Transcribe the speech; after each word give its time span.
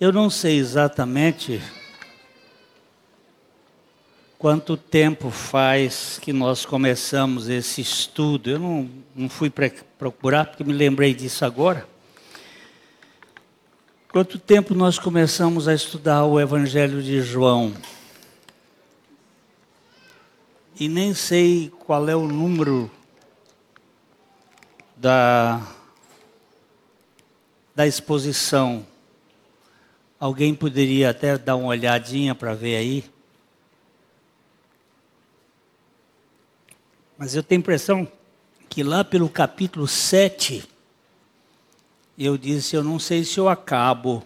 Eu 0.00 0.10
não 0.10 0.30
sei 0.30 0.56
exatamente 0.56 1.60
quanto 4.38 4.74
tempo 4.74 5.28
faz 5.28 6.18
que 6.18 6.32
nós 6.32 6.64
começamos 6.64 7.50
esse 7.50 7.82
estudo. 7.82 8.48
Eu 8.48 8.58
não, 8.58 8.90
não 9.14 9.28
fui 9.28 9.52
procurar 9.98 10.46
porque 10.46 10.64
me 10.64 10.72
lembrei 10.72 11.12
disso 11.12 11.44
agora. 11.44 11.86
Quanto 14.10 14.38
tempo 14.38 14.74
nós 14.74 14.98
começamos 14.98 15.68
a 15.68 15.74
estudar 15.74 16.24
o 16.24 16.40
Evangelho 16.40 17.02
de 17.02 17.20
João? 17.20 17.74
E 20.78 20.88
nem 20.88 21.12
sei 21.12 21.70
qual 21.78 22.08
é 22.08 22.16
o 22.16 22.26
número 22.26 22.90
da, 24.96 25.60
da 27.76 27.86
exposição. 27.86 28.88
Alguém 30.20 30.54
poderia 30.54 31.08
até 31.08 31.38
dar 31.38 31.56
uma 31.56 31.68
olhadinha 31.68 32.34
para 32.34 32.52
ver 32.52 32.76
aí? 32.76 33.10
Mas 37.16 37.34
eu 37.34 37.42
tenho 37.42 37.58
a 37.58 37.62
impressão 37.62 38.06
que 38.68 38.82
lá 38.82 39.02
pelo 39.02 39.30
capítulo 39.30 39.88
7, 39.88 40.62
eu 42.18 42.36
disse: 42.36 42.76
eu 42.76 42.84
não 42.84 42.98
sei 42.98 43.24
se 43.24 43.40
eu 43.40 43.48
acabo 43.48 44.22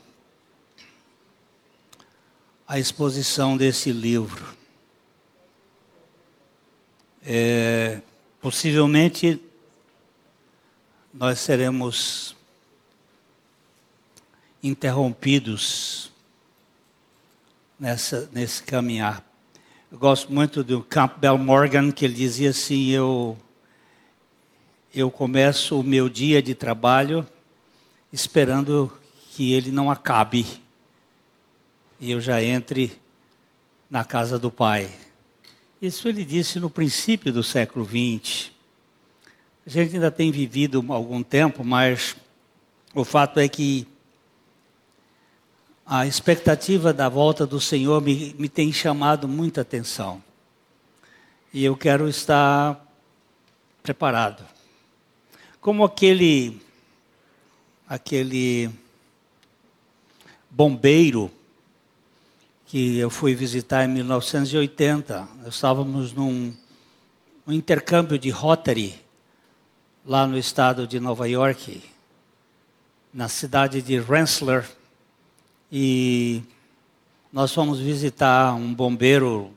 a 2.66 2.76
exposição 2.76 3.56
desse 3.56 3.92
livro. 3.92 4.52
É, 7.22 8.02
possivelmente 8.40 9.40
nós 11.12 11.38
seremos 11.38 12.33
interrompidos 14.64 16.10
nessa, 17.78 18.28
nesse 18.32 18.62
caminhar. 18.62 19.22
Eu 19.92 19.98
gosto 19.98 20.33
muito 20.33 20.64
do 20.64 20.83
Campbell 20.83 21.36
Morgan, 21.36 21.92
que 21.92 22.06
ele 22.06 22.14
dizia 22.14 22.50
assim: 22.50 22.88
eu, 22.88 23.36
eu 24.92 25.11
começo 25.11 25.78
o 25.78 25.84
meu 25.84 26.08
dia 26.08 26.42
de 26.42 26.55
trabalho 26.55 27.27
esperando 28.11 28.91
que 29.33 29.53
ele 29.53 29.70
não 29.70 29.91
acabe 29.91 30.47
e 32.00 32.10
eu 32.10 32.20
já 32.20 32.42
entre 32.42 32.98
na 33.91 34.05
casa 34.05 34.38
do 34.38 34.50
Pai. 34.50 34.91
Isso 35.81 36.08
ele 36.08 36.25
disse 36.25 36.58
no 36.58 36.70
princípio 36.70 37.33
do 37.33 37.42
século 37.42 37.84
XX. 37.84 38.50
A 39.66 39.70
gente 39.70 39.94
ainda 39.94 40.10
tem 40.10 40.31
vivido 40.31 40.84
algum 40.88 41.22
tempo, 41.22 41.62
mas 41.62 42.16
o 42.94 43.05
fato 43.05 43.38
é 43.38 43.48
que 43.48 43.86
a 45.86 46.06
expectativa 46.06 46.92
da 46.92 47.08
volta 47.08 47.46
do 47.46 47.60
Senhor 47.60 48.00
me, 48.00 48.34
me 48.38 48.48
tem 48.48 48.72
chamado 48.72 49.28
muita 49.28 49.60
atenção. 49.60 50.22
E 51.52 51.64
eu 51.64 51.76
quero 51.76 52.08
estar 52.08 52.80
preparado. 53.82 54.44
Como 55.60 55.84
aquele 55.84 56.60
aquele 57.88 58.70
bombeiro 60.50 61.30
que 62.66 62.98
eu 62.98 63.10
fui 63.10 63.34
visitar 63.34 63.84
em 63.84 63.88
1980. 63.88 65.28
Nós 65.42 65.54
estávamos 65.54 66.12
num 66.12 66.54
um 67.46 67.52
intercâmbio 67.52 68.19
de 68.19 68.30
Rotary 68.30 69.00
lá 70.04 70.26
no 70.26 70.38
estado 70.38 70.86
de 70.86 70.98
Nova 70.98 71.28
York, 71.28 71.82
na 73.12 73.28
cidade 73.28 73.82
de 73.82 74.00
Rensselaer, 74.00 74.69
e 75.77 76.41
nós 77.33 77.53
fomos 77.53 77.80
visitar 77.80 78.55
um 78.55 78.72
bombeiro, 78.72 79.50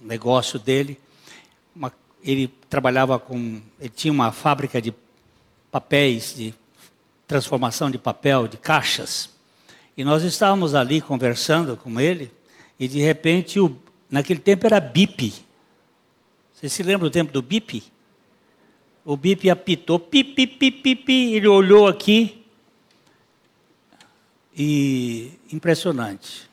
negócio 0.00 0.58
dele. 0.58 0.98
Uma, 1.76 1.92
ele 2.24 2.48
trabalhava 2.68 3.20
com, 3.20 3.62
ele 3.78 3.88
tinha 3.88 4.12
uma 4.12 4.32
fábrica 4.32 4.82
de 4.82 4.92
papéis, 5.70 6.34
de 6.34 6.52
transformação 7.24 7.88
de 7.88 7.98
papel, 7.98 8.48
de 8.48 8.56
caixas. 8.56 9.30
E 9.96 10.02
nós 10.02 10.24
estávamos 10.24 10.74
ali 10.74 11.00
conversando 11.00 11.76
com 11.76 12.00
ele, 12.00 12.28
e 12.76 12.88
de 12.88 12.98
repente, 12.98 13.60
o, 13.60 13.76
naquele 14.10 14.40
tempo 14.40 14.66
era 14.66 14.80
bip. 14.80 15.32
Você 16.52 16.68
se 16.68 16.82
lembra 16.82 17.08
do 17.08 17.12
tempo 17.12 17.30
do 17.30 17.40
bip? 17.40 17.80
O 19.04 19.16
bip 19.16 19.48
apitou, 19.48 20.00
pi, 20.00 20.24
pi, 20.24 20.48
pi, 20.48 20.72
pi, 20.72 20.96
pi. 20.96 21.34
Ele 21.34 21.46
olhou 21.46 21.86
aqui, 21.86 22.41
e 24.56 25.32
impressionante. 25.52 26.50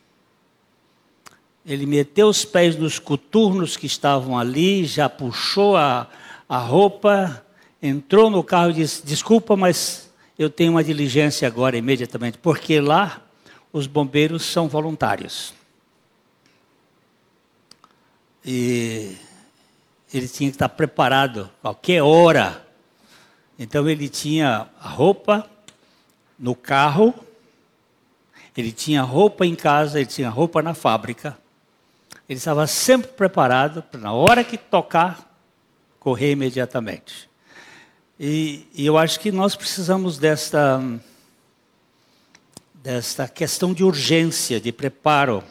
Ele 1.66 1.86
meteu 1.86 2.28
os 2.28 2.46
pés 2.46 2.76
nos 2.76 2.98
coturnos 2.98 3.78
que 3.78 3.86
estavam 3.86 4.38
ali, 4.38 4.86
já 4.86 5.10
puxou 5.10 5.76
a, 5.76 6.08
a 6.48 6.58
roupa, 6.58 7.46
entrou 7.82 8.30
no 8.30 8.44
carro 8.44 8.72
e 8.72 8.76
disse: 8.76 9.06
Desculpa, 9.06 9.56
mas 9.56 10.10
eu 10.38 10.50
tenho 10.50 10.72
uma 10.72 10.84
diligência 10.84 11.48
agora, 11.48 11.78
imediatamente, 11.78 12.38
porque 12.38 12.80
lá 12.80 13.22
os 13.72 13.86
bombeiros 13.86 14.44
são 14.44 14.68
voluntários. 14.68 15.54
E 18.44 19.16
ele 20.14 20.28
tinha 20.28 20.50
que 20.50 20.56
estar 20.56 20.70
preparado 20.70 21.50
qualquer 21.62 22.02
hora. 22.02 22.66
Então 23.60 23.88
ele 23.88 24.08
tinha 24.08 24.70
a 24.80 24.90
roupa 24.90 25.48
no 26.38 26.56
carro 26.56 27.14
ele 28.60 28.72
tinha 28.72 29.02
roupa 29.02 29.46
em 29.46 29.56
casa, 29.56 30.00
ele 30.00 30.10
tinha 30.10 30.30
roupa 30.30 30.62
na 30.62 30.74
fábrica. 30.74 31.38
Ele 32.28 32.38
estava 32.38 32.68
sempre 32.68 33.12
preparado 33.12 33.82
para, 33.82 34.00
na 34.00 34.12
hora 34.12 34.44
que 34.44 34.58
tocar, 34.58 35.34
correr 36.00 36.32
imediatamente. 36.32 37.30
E, 38.20 38.68
e 38.74 38.86
eu 38.86 38.98
acho 38.98 39.20
que 39.20 39.32
nós 39.32 39.56
precisamos 39.56 40.18
desta, 40.18 40.82
desta 42.74 43.28
questão 43.28 43.74
de 43.74 43.84
urgência, 43.84 44.60
de 44.60 44.72
preparo. 44.72 45.44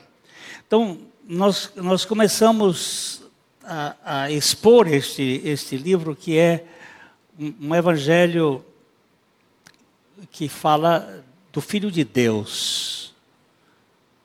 Então, 0.67 0.99
nós, 1.27 1.73
nós 1.77 2.05
começamos 2.05 3.23
a, 3.65 3.97
a 4.05 4.31
expor 4.31 4.87
este, 4.87 5.41
este 5.45 5.77
livro, 5.77 6.15
que 6.15 6.37
é 6.37 6.65
um, 7.39 7.55
um 7.69 7.75
evangelho 7.75 8.65
que 10.31 10.49
fala 10.49 11.25
do 11.53 11.61
Filho 11.61 11.91
de 11.91 12.05
Deus. 12.05 13.15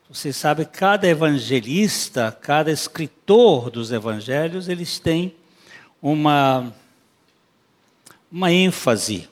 Você 0.10 0.32
sabe, 0.32 0.66
cada 0.66 1.08
evangelista, 1.08 2.32
cada 2.32 2.72
escritor 2.72 3.72
dos 3.72 3.92
evangelhos, 3.92 4.70
eles 4.70 5.00
têm 5.00 5.36
uma, 6.02 6.72
uma 8.32 8.52
ênfase. 8.52 9.28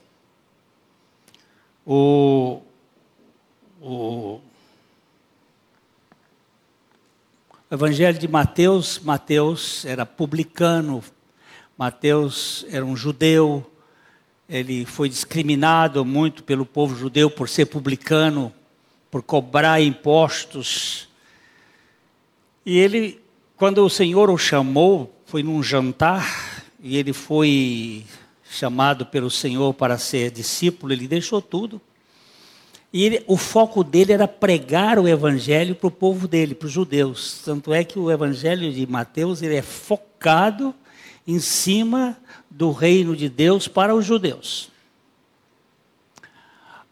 O, 1.85 2.62
o 3.79 4.40
Evangelho 7.73 8.19
de 8.19 8.28
Mateus, 8.28 9.00
Mateus 9.00 9.85
era 9.85 10.06
publicano, 10.06 11.02
Mateus 11.78 12.66
era 12.69 12.85
um 12.85 12.97
judeu, 12.97 13.71
ele 14.51 14.85
foi 14.85 15.07
discriminado 15.07 16.03
muito 16.03 16.44
pelo 16.44 16.66
povo 16.66 16.94
judeu 16.94 17.29
por 17.29 17.47
ser 17.47 17.67
publicano, 17.67 18.51
por 19.09 19.23
cobrar 19.23 19.81
impostos. 19.81 21.07
E 22.66 22.78
ele, 22.78 23.22
quando 23.56 23.78
o 23.78 23.90
Senhor 23.90 24.29
o 24.29 24.38
chamou, 24.38 25.16
foi 25.25 25.41
num 25.41 25.63
jantar, 25.63 26.66
e 26.81 26.97
ele 26.97 27.13
foi 27.13 28.03
chamado 28.44 29.06
pelo 29.06 29.29
Senhor 29.29 29.73
para 29.73 29.97
ser 29.97 30.31
discípulo, 30.31 30.91
ele 30.91 31.07
deixou 31.07 31.41
tudo. 31.41 31.79
E 32.91 33.06
ele, 33.06 33.23
o 33.28 33.38
foco 33.38 33.85
dele 33.85 34.11
era 34.11 34.28
pregar 34.28 35.00
o 35.00 35.07
evangelho 35.07 35.76
para 35.76 35.87
o 35.87 35.91
povo 35.91 36.28
dele, 36.28 36.53
para 36.53 36.66
os 36.66 36.73
judeus. 36.73 37.41
Tanto 37.46 37.73
é 37.73 37.85
que 37.85 37.97
o 37.97 38.11
evangelho 38.11 38.70
de 38.70 38.85
Mateus 38.85 39.41
ele 39.41 39.55
é 39.55 39.61
focado 39.61 40.76
em 41.26 41.40
cima 41.40 42.17
do 42.52 42.72
reino 42.72 43.16
de 43.16 43.28
Deus 43.30 43.68
para 43.68 43.96
os 43.96 44.06
judeus. 44.06 44.70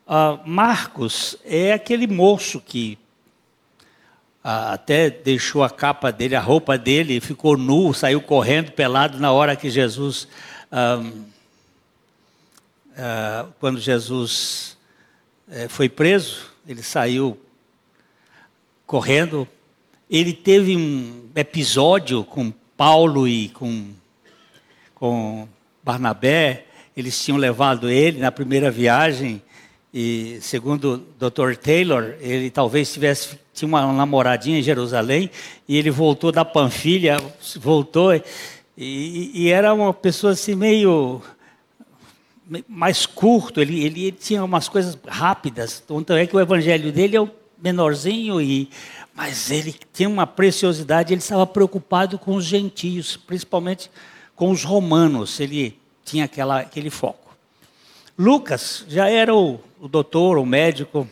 Uh, 0.08 0.40
Marcos 0.44 1.38
é 1.46 1.72
aquele 1.72 2.08
moço 2.08 2.60
que 2.60 2.98
uh, 4.44 4.74
até 4.74 5.10
deixou 5.10 5.64
a 5.64 5.70
capa 5.70 6.12
dele, 6.12 6.36
a 6.36 6.42
roupa 6.42 6.80
dele, 6.80 7.20
ficou 7.20 7.56
nu, 7.56 7.94
saiu 7.94 8.20
correndo 8.20 8.72
pelado 8.72 9.20
na 9.20 9.32
hora 9.32 9.56
que 9.56 9.70
Jesus, 9.70 10.28
uh, 10.72 11.30
quando 13.60 13.80
Jesus 13.80 14.78
eh, 15.52 15.68
foi 15.68 15.88
preso, 15.88 16.52
ele 16.68 16.84
saiu 16.84 17.40
correndo. 18.86 19.48
Ele 20.10 20.34
teve 20.34 20.76
um 20.76 21.30
episódio 21.36 22.24
com 22.24 22.52
Paulo 22.76 23.28
e 23.28 23.50
com 23.50 23.94
com 25.00 25.48
Barnabé, 25.84 26.66
eles 26.96 27.24
tinham 27.24 27.38
levado 27.38 27.90
ele 27.90 28.20
na 28.20 28.32
primeira 28.32 28.70
viagem 28.70 29.42
E 29.94 30.38
segundo 30.42 31.06
o 31.20 31.30
Dr. 31.30 31.56
Taylor, 31.56 32.16
ele 32.20 32.52
talvez 32.52 32.92
tivesse 32.92 33.40
tinha 33.54 33.68
uma 33.68 33.92
namoradinha 33.92 34.60
em 34.60 34.64
Jerusalém 34.64 35.30
e 35.68 35.78
ele 35.78 35.90
voltou 35.90 36.32
da 36.32 36.46
Panfilha, 36.46 37.18
voltou 37.58 38.14
e, 38.78 39.32
e 39.34 39.50
era 39.50 39.74
uma 39.74 39.94
pessoa 39.94 40.34
assim 40.34 40.56
meio 40.56 41.22
mais 42.68 43.06
curto, 43.06 43.62
ele, 43.62 43.84
ele, 43.84 44.12
tinha 44.12 44.44
umas 44.44 44.68
coisas 44.68 44.98
rápidas. 45.08 45.84
Então 45.86 46.16
é 46.16 46.26
que 46.26 46.36
o 46.36 46.40
evangelho 46.40 46.92
dele 46.92 47.16
é 47.16 47.22
o 47.22 47.30
menorzinho 47.62 48.42
e 48.42 48.70
mas 49.14 49.52
ele 49.52 49.76
tinha 49.92 50.08
uma 50.08 50.26
preciosidade, 50.26 51.14
ele 51.14 51.22
estava 51.22 51.46
preocupado 51.46 52.18
com 52.18 52.36
os 52.36 52.46
gentios, 52.46 53.18
principalmente 53.18 53.92
com 54.40 54.52
os 54.52 54.64
romanos. 54.64 55.38
Ele 55.42 55.78
tinha 56.06 56.24
aquela, 56.24 56.62
aquele 56.62 56.90
foco. 56.90 57.36
Lucas 58.18 58.86
já 58.88 59.10
era 59.10 59.36
o, 59.36 59.60
o 59.82 59.88
doutor, 59.90 60.38
o 60.38 60.46
médico, 60.46 61.06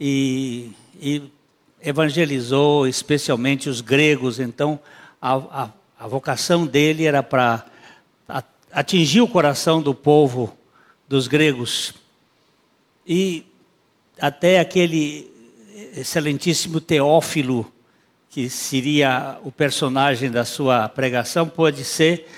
e, 0.00 0.70
e, 0.98 1.22
evangelizou 1.82 2.86
especialmente 2.86 3.68
os 3.68 3.82
gregos, 3.82 4.40
então 4.40 4.80
a, 5.20 5.34
a, 5.34 5.70
a 5.98 6.08
vocação 6.08 6.66
dele 6.66 7.04
era 7.04 7.22
para 7.22 7.66
atingir 8.72 9.20
o 9.20 9.28
coração 9.28 9.82
do 9.82 9.94
povo 9.94 10.56
dos 11.06 11.28
gregos. 11.28 11.92
E 13.06 13.44
até 14.18 14.60
aquele 14.60 15.30
excelentíssimo 15.94 16.80
Teófilo, 16.80 17.70
que 18.30 18.48
seria 18.48 19.38
o 19.42 19.50
personagem 19.50 20.30
da 20.30 20.44
sua 20.44 20.88
pregação, 20.88 21.48
pode 21.48 21.84
ser 21.84 22.28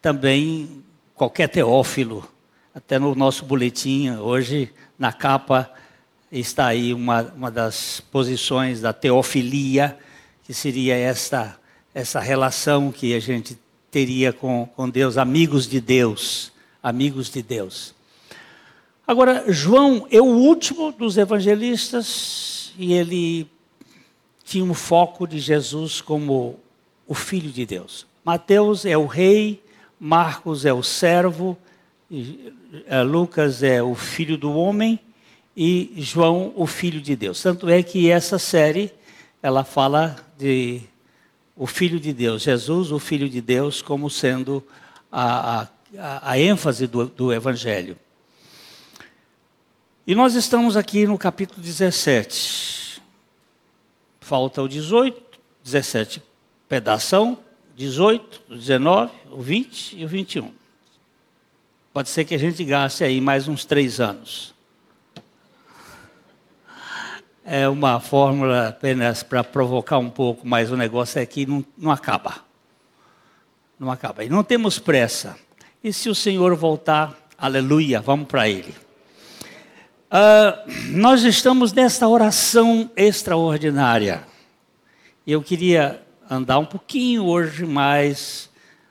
também 0.00 0.84
qualquer 1.12 1.48
Teófilo. 1.48 2.26
Até 2.72 3.00
no 3.00 3.16
nosso 3.16 3.44
boletim, 3.44 4.10
hoje, 4.12 4.72
na 4.96 5.12
capa, 5.12 5.68
está 6.30 6.68
aí 6.68 6.94
uma, 6.94 7.22
uma 7.36 7.50
das 7.50 8.00
posições 8.12 8.80
da 8.80 8.92
teofilia, 8.92 9.98
que 10.44 10.54
seria 10.54 10.96
esta, 10.96 11.58
essa 11.92 12.20
relação 12.20 12.92
que 12.92 13.12
a 13.14 13.20
gente 13.20 13.58
teria 13.90 14.32
com, 14.32 14.68
com 14.76 14.88
Deus, 14.88 15.18
amigos 15.18 15.68
de 15.68 15.80
Deus, 15.80 16.52
amigos 16.80 17.28
de 17.28 17.42
Deus. 17.42 17.94
Agora, 19.06 19.44
João 19.48 20.06
é 20.10 20.20
o 20.20 20.24
último 20.24 20.92
dos 20.92 21.16
evangelistas 21.16 22.72
e 22.78 22.92
ele 22.92 23.48
tinha 24.44 24.64
um 24.64 24.74
foco 24.74 25.26
de 25.26 25.38
Jesus 25.38 26.00
como 26.00 26.60
o 27.06 27.14
Filho 27.14 27.50
de 27.50 27.64
Deus. 27.64 28.06
Mateus 28.24 28.84
é 28.84 28.96
o 28.96 29.06
rei, 29.06 29.62
Marcos 29.98 30.64
é 30.64 30.72
o 30.72 30.82
servo, 30.82 31.56
eh, 32.86 33.02
Lucas 33.02 33.62
é 33.62 33.82
o 33.82 33.94
filho 33.94 34.36
do 34.36 34.52
homem 34.52 35.00
e 35.56 35.92
João 35.96 36.52
o 36.56 36.66
filho 36.66 37.00
de 37.00 37.16
Deus. 37.16 37.42
Tanto 37.42 37.68
é 37.68 37.82
que 37.82 38.10
essa 38.10 38.38
série 38.38 38.92
ela 39.42 39.64
fala 39.64 40.16
de 40.38 40.82
o 41.56 41.66
filho 41.66 42.00
de 42.00 42.12
Deus, 42.12 42.42
Jesus, 42.42 42.90
o 42.90 42.98
filho 42.98 43.28
de 43.28 43.40
Deus, 43.40 43.80
como 43.80 44.10
sendo 44.10 44.62
a, 45.10 45.68
a, 45.98 46.30
a 46.32 46.38
ênfase 46.38 46.86
do, 46.86 47.06
do 47.06 47.32
evangelho. 47.32 47.96
E 50.06 50.14
nós 50.14 50.34
estamos 50.34 50.76
aqui 50.76 51.06
no 51.06 51.16
capítulo 51.16 51.62
17. 51.62 52.83
Falta 54.24 54.62
o 54.62 54.66
18, 54.66 55.20
17 55.62 56.22
pedação, 56.66 57.36
18, 57.76 58.54
19, 58.54 59.12
o 59.30 59.42
20 59.42 59.98
e 59.98 60.02
o 60.02 60.08
21. 60.08 60.50
Pode 61.92 62.08
ser 62.08 62.24
que 62.24 62.34
a 62.34 62.38
gente 62.38 62.64
gaste 62.64 63.04
aí 63.04 63.20
mais 63.20 63.48
uns 63.48 63.66
três 63.66 64.00
anos. 64.00 64.54
É 67.44 67.68
uma 67.68 68.00
fórmula 68.00 68.68
apenas 68.68 69.22
para 69.22 69.44
provocar 69.44 69.98
um 69.98 70.08
pouco, 70.08 70.48
mas 70.48 70.70
o 70.70 70.76
negócio 70.76 71.20
é 71.20 71.26
que 71.26 71.44
não, 71.44 71.62
não 71.76 71.90
acaba. 71.90 72.36
Não 73.78 73.90
acaba. 73.90 74.24
E 74.24 74.30
não 74.30 74.42
temos 74.42 74.78
pressa. 74.78 75.36
E 75.82 75.92
se 75.92 76.08
o 76.08 76.14
Senhor 76.14 76.56
voltar, 76.56 77.14
aleluia, 77.36 78.00
vamos 78.00 78.26
para 78.26 78.48
Ele. 78.48 78.83
Uh, 80.10 80.70
nós 80.90 81.24
estamos 81.24 81.72
nesta 81.72 82.06
oração 82.06 82.90
extraordinária. 82.96 84.24
Eu 85.26 85.42
queria 85.42 86.02
andar 86.30 86.58
um 86.58 86.66
pouquinho 86.66 87.24
hoje 87.24 87.64
mais. 87.64 88.50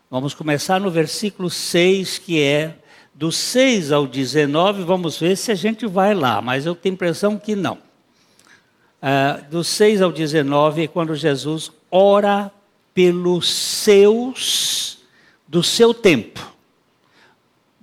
Vamos 0.10 0.33
começar 0.33 0.80
no 0.80 0.92
versículo 0.92 1.50
6, 1.50 2.18
que 2.18 2.42
é 2.42 2.75
do 3.13 3.31
6 3.31 3.92
ao 3.92 4.07
19, 4.07 4.83
vamos 4.83 5.19
ver 5.19 5.38
se 5.38 5.51
a 5.51 5.56
gente 5.56 5.86
vai 5.86 6.15
lá, 6.15 6.42
mas 6.42 6.65
eu 6.65 6.74
tenho 6.74 6.94
a 6.94 6.95
impressão 6.95 7.38
que 7.38 7.56
não. 7.56 7.77
Uh, 9.01 9.50
do 9.51 9.63
6 9.63 10.01
ao 10.01 10.12
19 10.12 10.83
é 10.83 10.88
quando 10.88 11.15
Jesus 11.15 11.71
ora 11.92 12.51
pelos 12.94 13.54
seus 13.54 15.00
do 15.48 15.62
seu 15.62 15.94
tempo. 15.94 16.52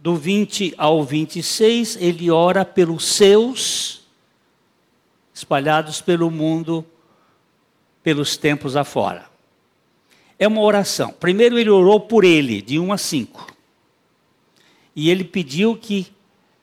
Do 0.01 0.17
20 0.17 0.75
ao 0.77 1.05
26, 1.05 1.97
ele 2.01 2.31
ora 2.31 2.65
pelos 2.65 3.05
seus 3.05 4.01
espalhados 5.33 6.01
pelo 6.01 6.31
mundo, 6.31 6.85
pelos 8.03 8.37
tempos 8.37 8.77
afora. 8.77 9.27
É 10.39 10.49
uma 10.49 10.63
oração. 10.63 11.13
Primeiro 11.13 11.59
ele 11.59 11.71
orou 11.71 12.01
por 12.01 12.25
ele, 12.25 12.61
de 12.63 12.79
1 12.79 12.93
a 12.93 12.99
5 12.99 13.61
e 14.95 15.11
ele 15.11 15.25
pediu 15.25 15.77
que 15.77 16.09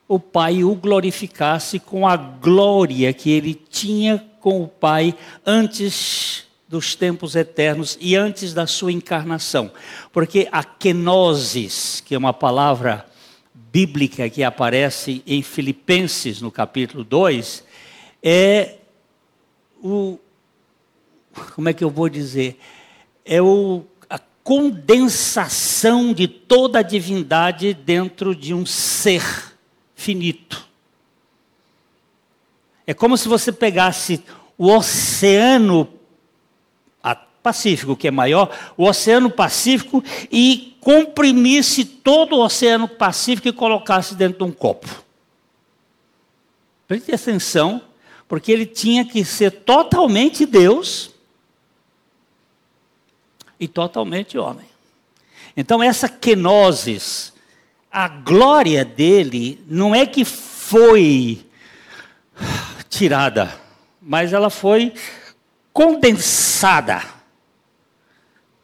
o 0.07 0.19
Pai 0.19 0.63
o 0.63 0.73
glorificasse 0.75 1.79
com 1.79 2.07
a 2.07 2.15
glória 2.15 3.11
que 3.11 3.29
ele 3.29 3.53
tinha 3.53 4.23
com 4.39 4.61
o 4.61 4.67
Pai 4.67 5.15
antes 5.45 6.45
dos 6.67 6.95
tempos 6.95 7.35
eternos 7.35 7.97
e 7.99 8.15
antes 8.15 8.53
da 8.53 8.67
sua 8.67 8.91
encarnação. 8.91 9.71
Porque 10.11 10.47
a 10.51 10.63
kenosis, 10.63 12.01
que 12.05 12.15
é 12.15 12.17
uma 12.17 12.33
palavra 12.33 13.05
bíblica 13.71 14.29
que 14.29 14.43
aparece 14.43 15.21
em 15.25 15.41
Filipenses 15.41 16.41
no 16.41 16.51
capítulo 16.51 17.03
2, 17.03 17.63
é 18.23 18.75
o 19.83 20.17
como 21.55 21.69
é 21.69 21.73
que 21.73 21.83
eu 21.83 21.89
vou 21.89 22.09
dizer? 22.09 22.59
É 23.23 23.41
o 23.41 23.85
condensação 24.47 26.13
de 26.13 26.25
toda 26.25 26.79
a 26.79 26.81
divindade 26.81 27.73
dentro 27.73 28.33
de 28.33 28.53
um 28.53 28.65
ser 28.65 29.21
finito. 29.93 30.65
É 32.85 32.93
como 32.93 33.17
se 33.17 33.27
você 33.27 33.51
pegasse 33.51 34.23
o 34.57 34.71
oceano 34.71 35.89
Pacífico, 37.41 37.95
que 37.95 38.07
é 38.07 38.11
maior, 38.11 38.49
o 38.75 38.85
Oceano 38.85 39.29
Pacífico, 39.29 40.03
e 40.31 40.77
comprimisse 40.81 41.85
todo 41.85 42.35
o 42.35 42.43
Oceano 42.43 42.87
Pacífico 42.87 43.47
e 43.47 43.53
colocasse 43.53 44.15
dentro 44.15 44.39
de 44.39 44.43
um 44.43 44.51
copo. 44.51 44.87
Preste 46.87 47.13
atenção, 47.13 47.81
porque 48.27 48.51
ele 48.51 48.65
tinha 48.65 49.05
que 49.05 49.23
ser 49.25 49.51
totalmente 49.51 50.45
Deus 50.45 51.11
e 53.59 53.67
totalmente 53.67 54.37
homem. 54.37 54.65
Então, 55.55 55.81
essa 55.81 56.07
kenosis, 56.07 57.33
a 57.91 58.07
glória 58.07 58.85
dele, 58.85 59.63
não 59.67 59.93
é 59.93 60.05
que 60.05 60.23
foi 60.23 61.45
tirada, 62.89 63.53
mas 64.01 64.33
ela 64.33 64.49
foi 64.49 64.93
condensada 65.73 67.16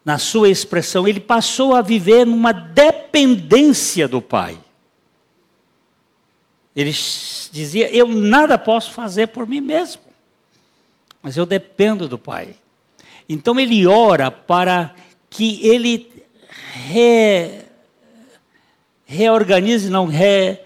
na 0.04 0.18
sua 0.18 0.48
expressão. 0.50 1.08
Ele 1.08 1.20
passou 1.20 1.74
a 1.74 1.80
viver 1.80 2.26
numa 2.26 2.52
dependência 2.52 4.06
do 4.06 4.20
Pai. 4.20 4.58
Ele 6.74 6.90
dizia: 7.52 7.88
Eu 7.90 8.08
nada 8.08 8.58
posso 8.58 8.92
fazer 8.92 9.28
por 9.28 9.46
mim 9.46 9.60
mesmo, 9.60 10.02
mas 11.22 11.36
eu 11.36 11.46
dependo 11.46 12.08
do 12.08 12.18
Pai. 12.18 12.56
Então 13.28 13.58
ele 13.58 13.86
ora 13.86 14.30
para 14.30 14.94
que 15.30 15.66
ele 15.66 16.12
re, 16.74 17.62
reorganize, 19.06 19.88
não, 19.88 20.06
re, 20.06 20.58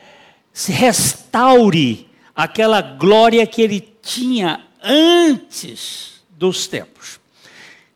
se 0.53 0.73
restaure 0.73 2.09
aquela 2.35 2.81
glória 2.81 3.47
que 3.47 3.63
ele 3.63 3.81
tinha 4.03 4.67
antes 4.83 6.23
dos 6.31 6.67
tempos. 6.67 7.21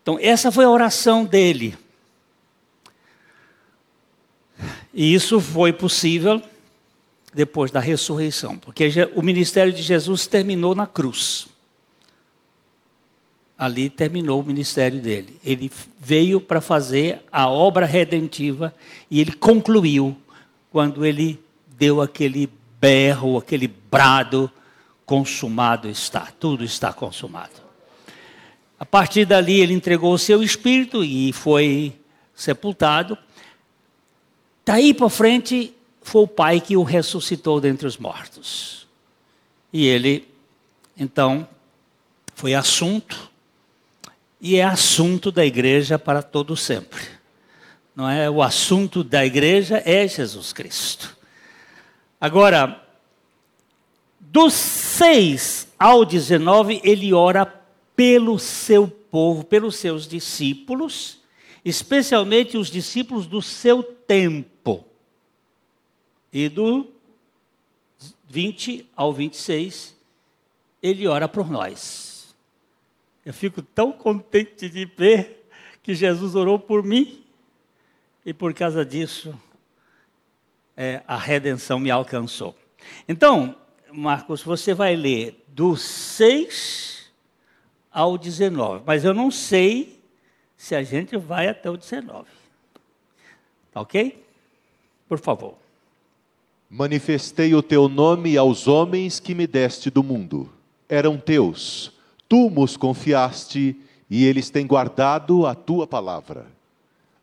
Então, 0.02 0.18
essa 0.20 0.50
foi 0.50 0.64
a 0.64 0.70
oração 0.70 1.24
dele. 1.24 1.76
E 4.92 5.14
isso 5.14 5.40
foi 5.40 5.72
possível 5.72 6.42
depois 7.32 7.70
da 7.70 7.80
ressurreição, 7.80 8.58
porque 8.58 8.90
o 9.14 9.22
ministério 9.22 9.72
de 9.72 9.82
Jesus 9.82 10.26
terminou 10.26 10.74
na 10.74 10.86
cruz 10.86 11.48
ali 13.62 13.88
terminou 13.88 14.40
o 14.40 14.44
ministério 14.44 15.00
dele. 15.00 15.38
Ele 15.44 15.70
veio 16.00 16.40
para 16.40 16.60
fazer 16.60 17.22
a 17.30 17.48
obra 17.48 17.86
redentiva 17.86 18.74
e 19.08 19.20
ele 19.20 19.30
concluiu 19.30 20.16
quando 20.68 21.06
ele 21.06 21.40
deu 21.78 22.00
aquele 22.00 22.50
berro, 22.80 23.38
aquele 23.38 23.68
brado, 23.68 24.50
consumado 25.06 25.88
está, 25.88 26.26
tudo 26.40 26.64
está 26.64 26.92
consumado. 26.92 27.61
A 28.82 28.84
partir 28.84 29.24
dali 29.24 29.60
ele 29.60 29.72
entregou 29.72 30.12
o 30.12 30.18
seu 30.18 30.42
espírito 30.42 31.04
e 31.04 31.32
foi 31.32 31.96
sepultado. 32.34 33.16
Daí 34.66 34.92
para 34.92 35.08
frente 35.08 35.72
foi 36.02 36.22
o 36.22 36.26
pai 36.26 36.60
que 36.60 36.76
o 36.76 36.82
ressuscitou 36.82 37.60
dentre 37.60 37.86
os 37.86 37.96
mortos. 37.96 38.88
E 39.72 39.86
ele, 39.86 40.28
então, 40.96 41.46
foi 42.34 42.54
assunto, 42.54 43.30
e 44.40 44.56
é 44.56 44.64
assunto 44.64 45.30
da 45.30 45.46
igreja 45.46 45.96
para 45.96 46.20
todo 46.20 46.56
sempre. 46.56 47.02
Não 47.94 48.10
é? 48.10 48.28
O 48.28 48.42
assunto 48.42 49.04
da 49.04 49.24
igreja 49.24 49.80
é 49.86 50.08
Jesus 50.08 50.52
Cristo. 50.52 51.16
Agora, 52.20 52.84
dos 54.18 54.54
6 54.54 55.68
ao 55.78 56.04
19, 56.04 56.80
ele 56.82 57.12
ora 57.12 57.61
pelo 57.96 58.38
seu 58.38 58.88
povo, 58.88 59.44
pelos 59.44 59.76
seus 59.76 60.06
discípulos, 60.06 61.20
especialmente 61.64 62.56
os 62.56 62.68
discípulos 62.68 63.26
do 63.26 63.40
seu 63.42 63.82
tempo. 63.82 64.84
E 66.32 66.48
do 66.48 66.88
20 68.28 68.88
ao 68.96 69.12
26, 69.12 69.96
ele 70.82 71.06
ora 71.06 71.28
por 71.28 71.50
nós. 71.50 72.34
Eu 73.24 73.32
fico 73.32 73.62
tão 73.62 73.92
contente 73.92 74.68
de 74.68 74.84
ver 74.84 75.46
que 75.82 75.94
Jesus 75.94 76.34
orou 76.34 76.58
por 76.58 76.82
mim, 76.82 77.22
e 78.24 78.32
por 78.32 78.54
causa 78.54 78.84
disso, 78.84 79.38
é, 80.76 81.02
a 81.06 81.16
redenção 81.16 81.78
me 81.78 81.90
alcançou. 81.90 82.56
Então, 83.08 83.54
Marcos, 83.92 84.42
você 84.42 84.72
vai 84.72 84.96
ler 84.96 85.44
do 85.48 85.76
6 85.76 86.91
ao 87.92 88.16
19, 88.16 88.82
mas 88.86 89.04
eu 89.04 89.12
não 89.12 89.30
sei 89.30 90.00
se 90.56 90.74
a 90.74 90.82
gente 90.82 91.16
vai 91.16 91.48
até 91.48 91.70
o 91.70 91.76
19. 91.76 92.24
Tá 93.72 93.80
ok? 93.80 94.24
Por 95.08 95.18
favor. 95.18 95.54
Manifestei 96.70 97.54
o 97.54 97.62
teu 97.62 97.88
nome 97.88 98.36
aos 98.38 98.66
homens 98.66 99.20
que 99.20 99.34
me 99.34 99.46
deste 99.46 99.90
do 99.90 100.02
mundo. 100.02 100.48
Eram 100.88 101.18
teus, 101.18 101.92
tu 102.28 102.48
nos 102.48 102.76
confiaste 102.76 103.76
e 104.08 104.24
eles 104.24 104.48
têm 104.48 104.66
guardado 104.66 105.46
a 105.46 105.54
tua 105.54 105.86
palavra. 105.86 106.46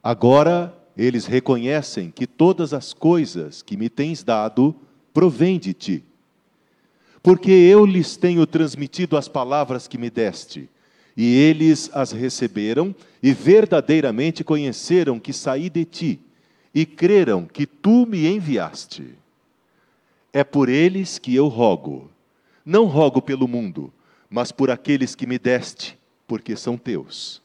Agora 0.03 0.75
eles 0.95 1.25
reconhecem 1.25 2.11
que 2.11 2.27
todas 2.27 2.73
as 2.73 2.93
coisas 2.93 3.61
que 3.61 3.77
me 3.77 3.89
tens 3.89 4.23
dado 4.23 4.75
provêm 5.13 5.57
de 5.57 5.73
ti 5.73 6.03
porque 7.21 7.51
eu 7.51 7.85
lhes 7.85 8.15
tenho 8.15 8.45
transmitido 8.45 9.17
as 9.17 9.27
palavras 9.27 9.87
que 9.87 9.97
me 9.97 10.09
deste, 10.09 10.69
e 11.15 11.35
eles 11.35 11.89
as 11.93 12.11
receberam 12.11 12.95
e 13.21 13.33
verdadeiramente 13.33 14.43
conheceram 14.43 15.19
que 15.19 15.33
saí 15.33 15.69
de 15.69 15.83
ti, 15.83 16.19
e 16.73 16.85
creram 16.85 17.45
que 17.45 17.65
tu 17.65 18.05
me 18.05 18.27
enviaste. 18.27 19.15
É 20.31 20.43
por 20.43 20.69
eles 20.69 21.17
que 21.17 21.35
eu 21.35 21.47
rogo. 21.47 22.09
Não 22.63 22.85
rogo 22.85 23.21
pelo 23.21 23.47
mundo, 23.47 23.91
mas 24.29 24.51
por 24.51 24.69
aqueles 24.69 25.15
que 25.15 25.25
me 25.25 25.39
deste, 25.39 25.97
porque 26.27 26.55
são 26.55 26.77
teus. 26.77 27.41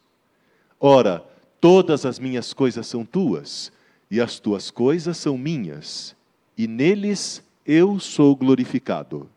Ora, 0.78 1.24
todas 1.60 2.04
as 2.04 2.18
minhas 2.18 2.52
coisas 2.52 2.86
são 2.86 3.04
tuas, 3.04 3.72
e 4.10 4.20
as 4.20 4.38
tuas 4.38 4.70
coisas 4.70 5.16
são 5.16 5.38
minhas, 5.38 6.14
e 6.56 6.68
neles 6.68 7.42
eu 7.66 7.98
sou 7.98 8.36
glorificado. 8.36 9.28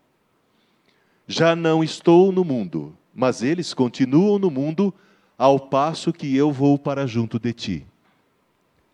Já 1.30 1.54
não 1.54 1.84
estou 1.84 2.32
no 2.32 2.42
mundo, 2.42 2.96
mas 3.14 3.42
eles 3.42 3.74
continuam 3.74 4.38
no 4.38 4.50
mundo, 4.50 4.94
ao 5.36 5.60
passo 5.60 6.10
que 6.10 6.34
eu 6.34 6.50
vou 6.50 6.78
para 6.78 7.06
junto 7.06 7.38
de 7.38 7.52
ti. 7.52 7.86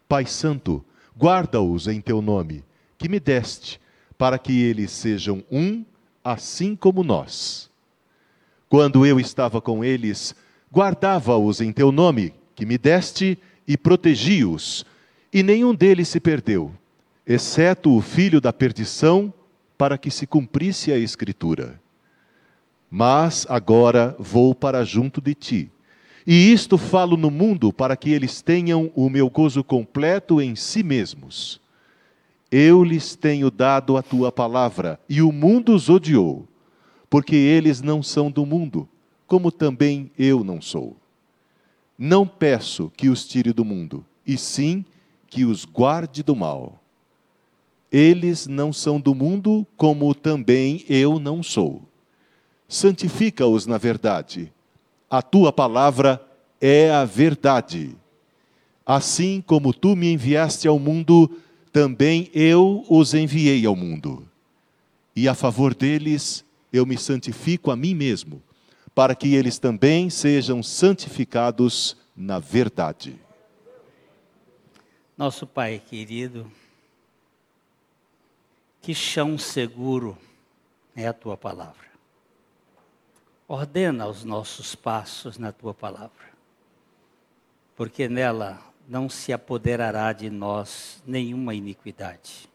Pai 0.09 0.27
Santo, 0.27 0.85
guarda-os 1.17 1.87
em 1.87 2.01
teu 2.01 2.21
nome, 2.21 2.65
que 2.99 3.09
me 3.09 3.21
deste, 3.21 3.81
para 4.19 4.37
que 4.37 4.61
eles 4.61 4.91
sejam 4.91 5.45
um, 5.49 5.85
assim 6.25 6.75
como 6.75 7.05
nós. 7.05 7.71
Quando 8.69 9.07
eu 9.07 9.21
estava 9.21 9.61
com 9.61 9.85
eles, 9.85 10.35
guardava-os 10.73 11.61
em 11.61 11.73
teu 11.73 11.93
nome, 11.93 12.35
que 12.57 12.67
me 12.67 12.77
deste, 12.77 13.39
e 13.65 13.77
protegi-os, 13.77 14.85
e 15.33 15.41
nenhum 15.41 15.73
deles 15.73 16.09
se 16.09 16.19
perdeu, 16.19 16.73
exceto 17.25 17.97
o 17.97 18.01
filho 18.01 18.41
da 18.41 18.53
perdição, 18.53 19.33
para 19.79 19.97
que 19.97 20.11
se 20.11 20.27
cumprisse 20.27 20.91
a 20.91 20.99
Escritura. 20.99 21.84
Mas 22.97 23.45
agora 23.49 24.15
vou 24.21 24.55
para 24.55 24.85
junto 24.85 25.21
de 25.21 25.35
ti. 25.35 25.69
E 26.25 26.53
isto 26.53 26.79
falo 26.79 27.17
no 27.17 27.29
mundo 27.29 27.73
para 27.73 27.97
que 27.97 28.11
eles 28.11 28.41
tenham 28.41 28.93
o 28.95 29.11
meu 29.11 29.29
gozo 29.29 29.65
completo 29.65 30.41
em 30.41 30.55
si 30.55 30.85
mesmos. 30.85 31.61
Eu 32.53 32.85
lhes 32.85 33.17
tenho 33.17 33.51
dado 33.51 33.97
a 33.97 34.03
tua 34.03 34.31
palavra, 34.31 35.01
e 35.09 35.21
o 35.21 35.33
mundo 35.33 35.75
os 35.75 35.89
odiou, 35.89 36.47
porque 37.11 37.35
eles 37.35 37.83
não 37.83 38.01
são 38.01 38.31
do 38.31 38.47
mundo, 38.47 38.89
como 39.27 39.51
também 39.51 40.09
eu 40.17 40.45
não 40.45 40.63
sou. 40.63 40.97
Não 41.99 42.25
peço 42.25 42.93
que 42.97 43.09
os 43.09 43.27
tire 43.27 43.53
do 43.53 43.65
mundo, 43.65 44.07
e 44.25 44.39
sim 44.39 44.85
que 45.27 45.45
os 45.45 45.65
guarde 45.65 46.23
do 46.23 46.37
mal. 46.37 46.81
Eles 47.91 48.47
não 48.47 48.73
são 48.73 49.01
do 49.01 49.17
mundo, 49.17 49.67
como 49.77 50.15
também 50.15 50.85
eu 50.89 51.19
não 51.19 51.43
sou 51.43 51.83
santifica-os 52.75 53.67
na 53.67 53.79
verdade. 53.79 54.53
A 55.09 55.23
tua 55.23 55.53
palavra 55.53 56.21
é 56.61 56.91
a 56.91 57.05
verdade. 57.05 57.97
Assim 58.85 59.41
como 59.41 59.73
tu 59.73 59.95
me 59.95 60.13
enviaste 60.13 60.67
ao 60.67 60.79
mundo, 60.79 61.31
também 61.73 62.29
eu 62.35 62.85
os 62.91 63.15
enviei 63.15 63.65
ao 63.65 63.77
mundo. 63.77 64.29
E 65.15 65.29
a 65.29 65.35
favor 65.35 65.73
deles 65.73 66.45
eu 66.73 66.85
me 66.85 66.99
santifico 66.99 67.71
a 67.71 67.77
mim 67.77 67.95
mesmo, 67.95 68.43
para 68.93 69.15
que 69.15 69.35
eles 69.35 69.59
também 69.59 70.11
sejam 70.11 70.61
santificados 70.61 71.97
na 72.17 72.41
verdade. 72.41 73.17
Nosso 75.17 75.47
Pai 75.47 75.81
querido, 75.89 76.51
que 78.83 78.93
chão 78.93 79.39
seguro 79.39 80.19
é 80.97 81.07
a 81.07 81.13
tua 81.13 81.37
palavra. 81.37 81.94
Ordena 83.47 84.07
os 84.07 84.25
nossos 84.25 84.75
passos 84.75 85.37
na 85.37 85.53
tua 85.53 85.75
palavra, 85.75 86.33
porque 87.77 88.09
nela 88.09 88.59
não 88.89 89.07
se 89.09 89.35
apoderará 89.35 90.15
de 90.15 90.31
nós 90.31 91.03
nenhuma 91.07 91.55
iniquidade. 91.55 92.49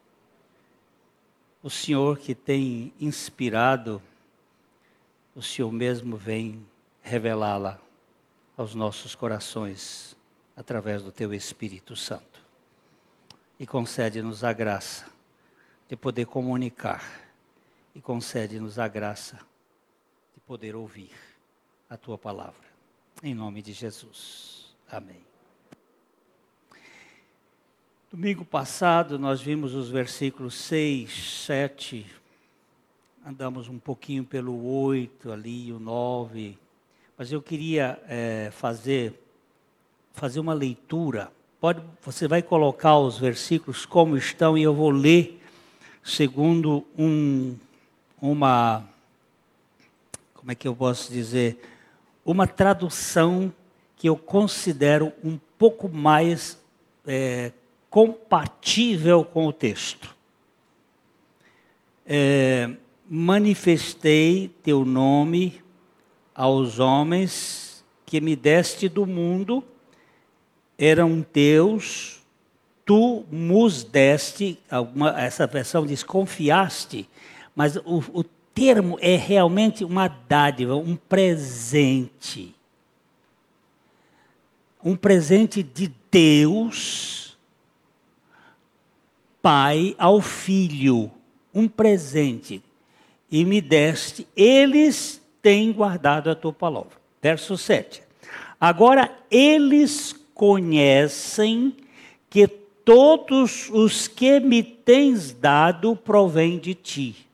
O 1.61 1.69
Senhor 1.69 2.17
que 2.17 2.33
tem 2.33 2.91
inspirado, 2.99 4.01
o 5.35 5.43
Senhor 5.43 5.71
mesmo 5.71 6.17
vem 6.17 6.65
revelá-la 7.03 7.79
aos 8.57 8.73
nossos 8.73 9.13
corações 9.13 10.17
através 10.57 11.03
do 11.03 11.11
teu 11.11 11.33
Espírito 11.35 11.95
Santo. 11.95 12.41
E 13.59 13.67
concede-nos 13.67 14.43
a 14.43 14.53
graça 14.53 15.05
de 15.87 15.95
poder 15.95 16.25
comunicar, 16.25 17.03
e 17.93 18.01
concede-nos 18.01 18.79
a 18.79 18.87
graça 18.87 19.48
poder 20.49 20.75
ouvir 20.75 21.11
a 21.87 21.95
tua 21.95 22.17
palavra. 22.17 22.65
Em 23.21 23.35
nome 23.35 23.61
de 23.61 23.71
Jesus. 23.71 24.73
Amém. 24.89 25.21
Domingo 28.11 28.43
passado 28.43 29.19
nós 29.19 29.39
vimos 29.39 29.75
os 29.75 29.91
versículos 29.91 30.55
6, 30.55 31.43
7, 31.45 32.03
andamos 33.23 33.69
um 33.69 33.77
pouquinho 33.77 34.23
pelo 34.23 34.65
8 34.65 35.31
ali, 35.31 35.71
o 35.71 35.77
9, 35.77 36.57
mas 37.15 37.31
eu 37.31 37.43
queria 37.43 38.01
é, 38.07 38.49
fazer, 38.51 39.13
fazer 40.13 40.39
uma 40.39 40.55
leitura. 40.55 41.31
Pode, 41.61 41.79
você 42.01 42.27
vai 42.27 42.41
colocar 42.41 42.97
os 42.97 43.19
versículos 43.19 43.85
como 43.85 44.17
estão 44.17 44.57
e 44.57 44.63
eu 44.63 44.73
vou 44.73 44.89
ler 44.89 45.39
segundo 46.03 46.83
um, 46.97 47.55
uma 48.19 48.88
como 50.49 50.53
é 50.53 50.55
que 50.55 50.67
eu 50.67 50.75
posso 50.75 51.11
dizer, 51.11 51.59
uma 52.25 52.47
tradução 52.47 53.53
que 53.95 54.09
eu 54.09 54.15
considero 54.15 55.13
um 55.23 55.37
pouco 55.59 55.87
mais 55.87 56.59
é, 57.05 57.51
compatível 57.87 59.23
com 59.23 59.45
o 59.45 59.53
texto. 59.53 60.15
É, 62.03 62.67
manifestei 63.07 64.49
teu 64.63 64.83
nome 64.83 65.61
aos 66.33 66.79
homens 66.79 67.85
que 68.03 68.19
me 68.19 68.35
deste 68.35 68.89
do 68.89 69.05
mundo, 69.05 69.63
eram 70.79 71.21
teus, 71.21 72.23
tu 72.83 73.23
nos 73.29 73.83
deste, 73.83 74.57
alguma, 74.67 75.11
essa 75.21 75.45
versão 75.45 75.85
diz 75.85 76.01
confiaste, 76.01 77.07
mas 77.55 77.75
o, 77.75 78.03
o 78.13 78.23
termo 78.59 78.97
é 78.99 79.15
realmente 79.15 79.85
uma 79.85 80.09
dádiva, 80.09 80.75
um 80.75 80.97
presente. 80.97 82.53
Um 84.83 84.97
presente 84.97 85.63
de 85.63 85.89
Deus, 86.11 87.37
Pai 89.41 89.95
ao 89.97 90.19
Filho, 90.19 91.09
um 91.53 91.69
presente. 91.69 92.61
E 93.31 93.45
me 93.45 93.61
deste, 93.61 94.27
eles 94.35 95.21
têm 95.41 95.71
guardado 95.71 96.29
a 96.29 96.35
tua 96.35 96.51
palavra. 96.51 96.97
Verso 97.21 97.57
7. 97.57 98.03
Agora 98.59 99.09
eles 99.31 100.13
conhecem 100.33 101.77
que 102.29 102.45
todos 102.45 103.69
os 103.69 104.09
que 104.09 104.41
me 104.41 104.61
tens 104.61 105.31
dado 105.31 105.95
provém 105.95 106.59
de 106.59 106.73
ti. 106.73 107.28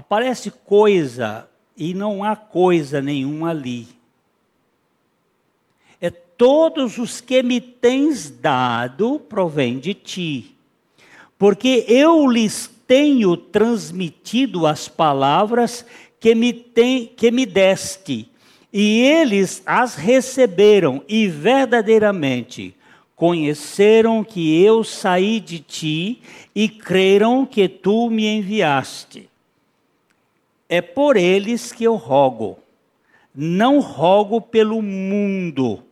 Aparece 0.00 0.50
coisa 0.50 1.46
e 1.76 1.92
não 1.92 2.24
há 2.24 2.34
coisa 2.34 3.02
nenhuma 3.02 3.50
ali. 3.50 3.86
É 6.00 6.08
todos 6.08 6.96
os 6.96 7.20
que 7.20 7.42
me 7.42 7.60
tens 7.60 8.30
dado 8.30 9.20
provém 9.28 9.78
de 9.78 9.92
ti. 9.92 10.56
Porque 11.38 11.84
eu 11.86 12.26
lhes 12.26 12.66
tenho 12.86 13.36
transmitido 13.36 14.66
as 14.66 14.88
palavras 14.88 15.84
que 16.18 16.34
me, 16.34 16.54
tem, 16.54 17.04
que 17.04 17.30
me 17.30 17.44
deste, 17.44 18.26
e 18.72 19.02
eles 19.02 19.62
as 19.66 19.96
receberam, 19.96 21.04
e 21.06 21.28
verdadeiramente 21.28 22.74
conheceram 23.14 24.24
que 24.24 24.62
eu 24.64 24.82
saí 24.82 25.40
de 25.40 25.58
ti 25.58 26.22
e 26.54 26.70
creram 26.70 27.44
que 27.44 27.68
tu 27.68 28.08
me 28.08 28.26
enviaste. 28.26 29.29
É 30.72 30.80
por 30.80 31.16
eles 31.16 31.72
que 31.72 31.82
eu 31.82 31.96
rogo. 31.96 32.56
Não 33.34 33.80
rogo 33.80 34.40
pelo 34.40 34.80
mundo, 34.80 35.82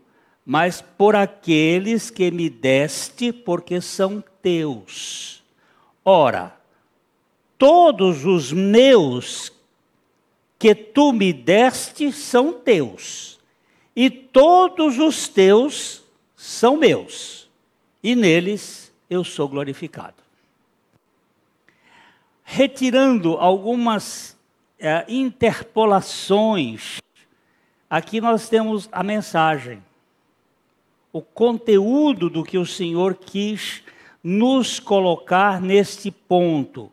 mas 0.47 0.81
por 0.81 1.17
aqueles 1.17 2.11
que 2.11 2.31
me 2.31 2.49
deste, 2.49 3.33
porque 3.33 3.81
são 3.81 4.23
teus. 4.41 5.43
Ora, 6.05 6.57
todos 7.59 8.25
os 8.25 8.53
meus 8.53 9.53
que 10.57 10.77
tu 10.77 11.13
me 11.13 11.33
deste 11.33 12.13
são 12.13 12.53
teus, 12.53 13.41
e 13.97 14.09
todos 14.09 14.99
os 14.99 15.27
teus 15.27 16.05
são 16.37 16.77
meus, 16.77 17.51
e 18.01 18.15
neles 18.15 18.93
eu 19.11 19.25
sou 19.25 19.49
glorificado. 19.49 20.23
Retirando 22.45 23.35
algumas 23.35 24.38
é, 24.79 25.05
interpolações, 25.09 27.01
aqui 27.91 28.21
nós 28.21 28.49
temos 28.49 28.89
a 28.93 29.03
mensagem, 29.03 29.83
o 31.13 31.21
conteúdo 31.21 32.31
do 32.31 32.45
que 32.45 32.57
o 32.57 32.67
Senhor 32.67 33.17
quis 33.17 33.83
nos 34.23 34.79
colocar 34.79 35.61
neste 35.61 36.11
ponto. 36.11 36.93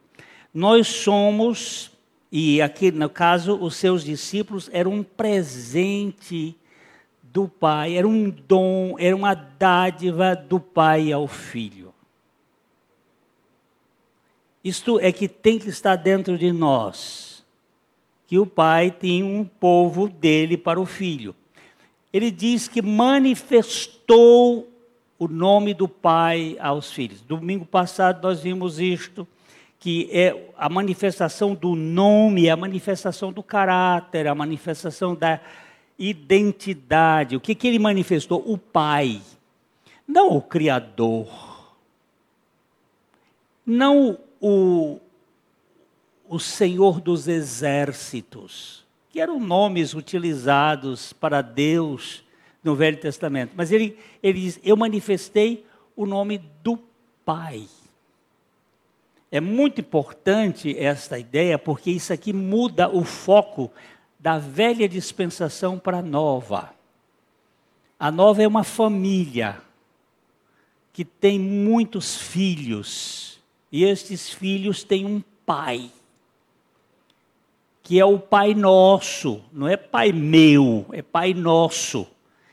Nós 0.53 0.87
somos, 0.87 1.91
e 2.31 2.61
aqui 2.61 2.91
no 2.91 3.09
caso, 3.09 3.55
os 3.55 3.75
seus 3.75 4.03
discípulos 4.03 4.69
eram 4.73 4.91
um 4.93 5.03
presente 5.03 6.55
do 7.21 7.47
Pai, 7.47 7.97
era 7.97 8.07
um 8.07 8.29
dom, 8.29 8.95
era 8.97 9.15
uma 9.15 9.33
dádiva 9.35 10.35
do 10.35 10.59
Pai 10.59 11.11
ao 11.11 11.27
Filho. 11.27 11.93
Isto 14.63 14.99
é 14.99 15.11
que 15.11 15.27
tem 15.27 15.59
que 15.59 15.69
estar 15.69 15.95
dentro 15.97 16.35
de 16.37 16.51
nós 16.51 17.34
que 18.27 18.39
o 18.39 18.45
pai 18.45 18.91
tinha 18.91 19.25
um 19.25 19.45
povo 19.45 20.07
dele 20.07 20.57
para 20.57 20.79
o 20.79 20.85
filho. 20.85 21.35
Ele 22.11 22.31
diz 22.31 22.67
que 22.67 22.81
manifestou 22.81 24.69
o 25.17 25.27
nome 25.27 25.73
do 25.73 25.87
pai 25.87 26.57
aos 26.59 26.91
filhos. 26.91 27.21
Domingo 27.21 27.65
passado 27.65 28.21
nós 28.23 28.41
vimos 28.41 28.79
isto, 28.79 29.27
que 29.79 30.09
é 30.11 30.49
a 30.57 30.67
manifestação 30.69 31.53
do 31.53 31.75
nome, 31.75 32.49
a 32.49 32.55
manifestação 32.55 33.31
do 33.31 33.43
caráter, 33.43 34.27
a 34.27 34.35
manifestação 34.35 35.13
da 35.13 35.39
identidade. 35.97 37.35
O 37.35 37.39
que, 37.39 37.55
que 37.55 37.67
ele 37.67 37.79
manifestou? 37.79 38.43
O 38.45 38.57
pai, 38.57 39.21
não 40.07 40.35
o 40.35 40.41
Criador, 40.41 41.27
não 43.65 44.17
o, 44.41 44.99
o 46.27 46.39
Senhor 46.39 46.99
dos 46.99 47.27
Exércitos, 47.27 48.85
que 49.09 49.19
eram 49.19 49.39
nomes 49.39 49.93
utilizados 49.93 51.13
para 51.13 51.41
Deus 51.41 52.23
no 52.63 52.75
Velho 52.75 52.97
Testamento. 52.97 53.53
Mas 53.55 53.71
ele, 53.71 53.97
ele 54.21 54.41
diz: 54.41 54.59
Eu 54.63 54.75
manifestei 54.75 55.65
o 55.95 56.05
nome 56.05 56.39
do 56.63 56.79
Pai. 57.23 57.67
É 59.31 59.39
muito 59.39 59.81
importante 59.81 60.77
esta 60.77 61.19
ideia, 61.19 61.57
porque 61.57 61.91
isso 61.91 62.13
aqui 62.13 62.31
muda 62.31 62.89
o 62.89 63.03
foco 63.03 63.71
da 64.19 64.37
velha 64.37 64.87
dispensação 64.87 65.77
para 65.77 65.99
a 65.99 66.01
nova. 66.01 66.73
A 67.99 68.11
nova 68.11 68.41
é 68.41 68.47
uma 68.47 68.63
família 68.63 69.61
que 70.93 71.03
tem 71.03 71.37
muitos 71.37 72.15
filhos, 72.15 73.39
e 73.71 73.83
estes 73.83 74.29
filhos 74.29 74.83
têm 74.83 75.05
um 75.05 75.21
pai 75.45 75.91
que 77.85 77.99
é 77.99 78.03
o 78.03 78.17
Pai 78.17 78.55
Nosso, 78.55 79.43
não 79.53 79.67
é 79.67 79.77
Pai 79.77 80.11
meu, 80.11 80.87
é 80.91 81.03
Pai 81.03 81.35
Nosso. 81.35 82.07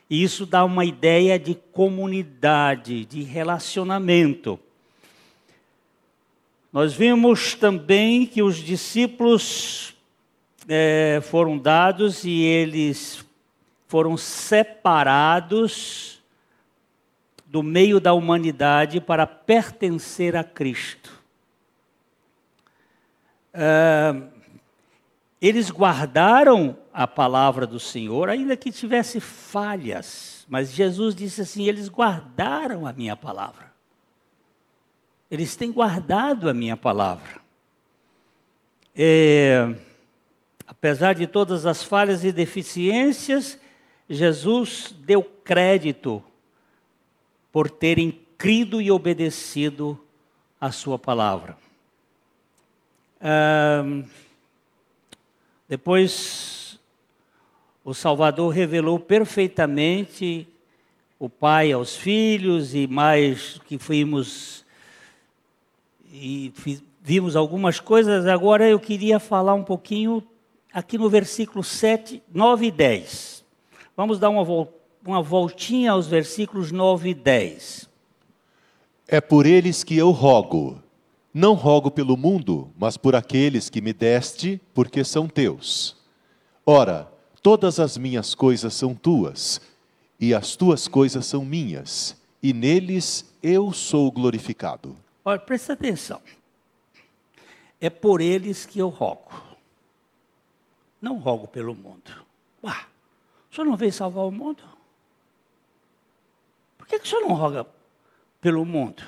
E 0.09 0.23
isso 0.23 0.45
dá 0.45 0.63
uma 0.63 0.85
ideia 0.85 1.39
de 1.39 1.55
comunidade, 1.55 3.07
de 3.07 3.23
relacionamento. 3.23 4.61
Nós 6.71 6.93
vimos 6.93 7.55
também 7.55 8.27
que 8.27 8.43
os 8.43 8.57
discípulos 8.57 9.95
é, 10.69 11.19
foram 11.23 11.57
dados 11.57 12.25
e 12.25 12.43
eles 12.43 13.25
foram 13.89 14.19
separados 14.19 16.23
do 17.47 17.63
meio 17.63 17.99
da 17.99 18.13
humanidade 18.13 19.01
para 19.01 19.27
pertencer 19.27 20.37
a 20.37 20.45
Cristo. 20.45 21.11
Uh, 23.55 24.42
eles 25.43 25.73
guardaram 25.73 26.79
a 26.95 27.05
palavra 27.05 27.67
do 27.67 27.81
Senhor, 27.81 28.29
ainda 28.29 28.57
que 28.57 28.71
tivesse 28.71 29.19
falhas, 29.19 30.47
mas 30.49 30.71
Jesus 30.71 31.17
disse 31.17 31.41
assim: 31.41 31.67
eles 31.67 31.89
guardaram 31.89 32.87
a 32.87 32.93
minha 32.93 33.17
palavra. 33.17 33.73
Eles 35.29 35.57
têm 35.57 35.73
guardado 35.73 36.49
a 36.49 36.55
minha 36.55 36.77
palavra. 36.77 37.41
É, 38.95 39.75
apesar 40.65 41.15
de 41.15 41.27
todas 41.27 41.67
as 41.67 41.83
falhas 41.83 42.23
e 42.23 42.31
deficiências, 42.31 43.59
Jesus 44.09 44.95
deu 45.01 45.25
crédito 45.25 46.23
por 47.51 47.69
terem 47.69 48.21
crido 48.39 48.81
e 48.81 48.93
obedecido 48.93 49.99
a 50.61 50.71
sua 50.71 50.99
palavra. 50.99 51.57
Ah, 53.21 53.83
depois, 55.73 56.79
o 57.83 57.95
Salvador 57.95 58.53
revelou 58.53 59.01
perfeitamente 59.01 60.47
o 61.19 61.31
Pai 61.31 61.73
aos 61.73 61.97
filhos 61.97 62.75
e 62.75 62.87
mais 62.87 63.59
que 63.67 63.79
fomos 63.79 64.67
e 66.13 66.53
vimos 67.03 67.37
algumas 67.37 67.81
coisas. 67.81 68.27
Agora 68.27 68.69
eu 68.69 68.79
queria 68.79 69.19
falar 69.19 69.55
um 69.55 69.65
pouquinho 69.65 70.23
aqui 70.75 70.99
no 70.99 71.09
versículo 71.09 71.65
7, 71.65 72.23
9 72.35 72.67
e 72.67 72.71
10. 72.71 73.43
Vamos 73.97 74.19
dar 74.19 74.29
uma, 74.29 75.23
voltinha 75.23 75.93
aos 75.93 76.07
versículos 76.07 76.71
9 76.71 77.09
e 77.09 77.15
10. 77.15 77.89
É 79.09 79.23
por 79.23 79.47
eles 79.47 79.83
que 79.83 79.97
eu 79.97 80.11
rogo 80.11 80.82
não 81.33 81.55
rogo 81.55 81.91
pelo 81.91 82.17
mundo, 82.17 82.71
mas 82.77 82.97
por 82.97 83.15
aqueles 83.15 83.71
que 83.71 83.81
me 83.81 83.93
deste, 83.93 84.61
porque 84.75 85.03
são 85.03 85.27
teus. 85.27 85.97
Ora, 86.67 87.11
todas 87.43 87.81
as 87.81 87.97
minhas 87.97 88.35
coisas 88.35 88.75
são 88.75 88.95
tuas, 88.95 89.61
e 90.21 90.35
as 90.35 90.55
tuas 90.55 90.87
coisas 90.87 91.25
são 91.27 91.45
minhas, 91.45 92.17
e 92.43 92.53
neles 92.53 93.33
eu 93.43 93.73
sou 93.73 94.11
glorificado. 94.11 94.97
Olha, 95.25 95.39
presta 95.39 95.73
atenção. 95.73 96.21
É 97.81 97.89
por 97.89 98.21
eles 98.21 98.67
que 98.67 98.79
eu 98.79 98.89
rogo. 98.89 99.33
Não 101.01 101.19
rogo 101.19 101.49
pelo 101.49 101.75
mundo. 101.75 102.25
Uá, 102.63 102.87
o 103.51 103.55
senhor 103.55 103.67
não 103.67 103.77
veio 103.77 103.93
salvar 103.93 104.25
o 104.25 104.31
mundo? 104.31 104.63
Por 106.79 106.87
que, 106.87 106.99
que 106.99 107.07
o 107.07 107.09
senhor 107.09 107.23
não 107.23 107.35
roga 107.35 107.67
pelo 108.41 108.65
mundo? 108.65 109.03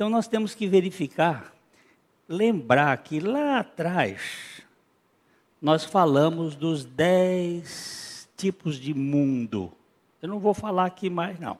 Então 0.00 0.08
nós 0.08 0.26
temos 0.26 0.54
que 0.54 0.66
verificar, 0.66 1.52
lembrar 2.26 2.96
que 2.96 3.20
lá 3.20 3.58
atrás 3.58 4.62
nós 5.60 5.84
falamos 5.84 6.56
dos 6.56 6.86
dez 6.86 8.26
tipos 8.34 8.76
de 8.76 8.94
mundo. 8.94 9.70
Eu 10.22 10.30
não 10.30 10.38
vou 10.38 10.54
falar 10.54 10.86
aqui 10.86 11.10
mais 11.10 11.38
não. 11.38 11.58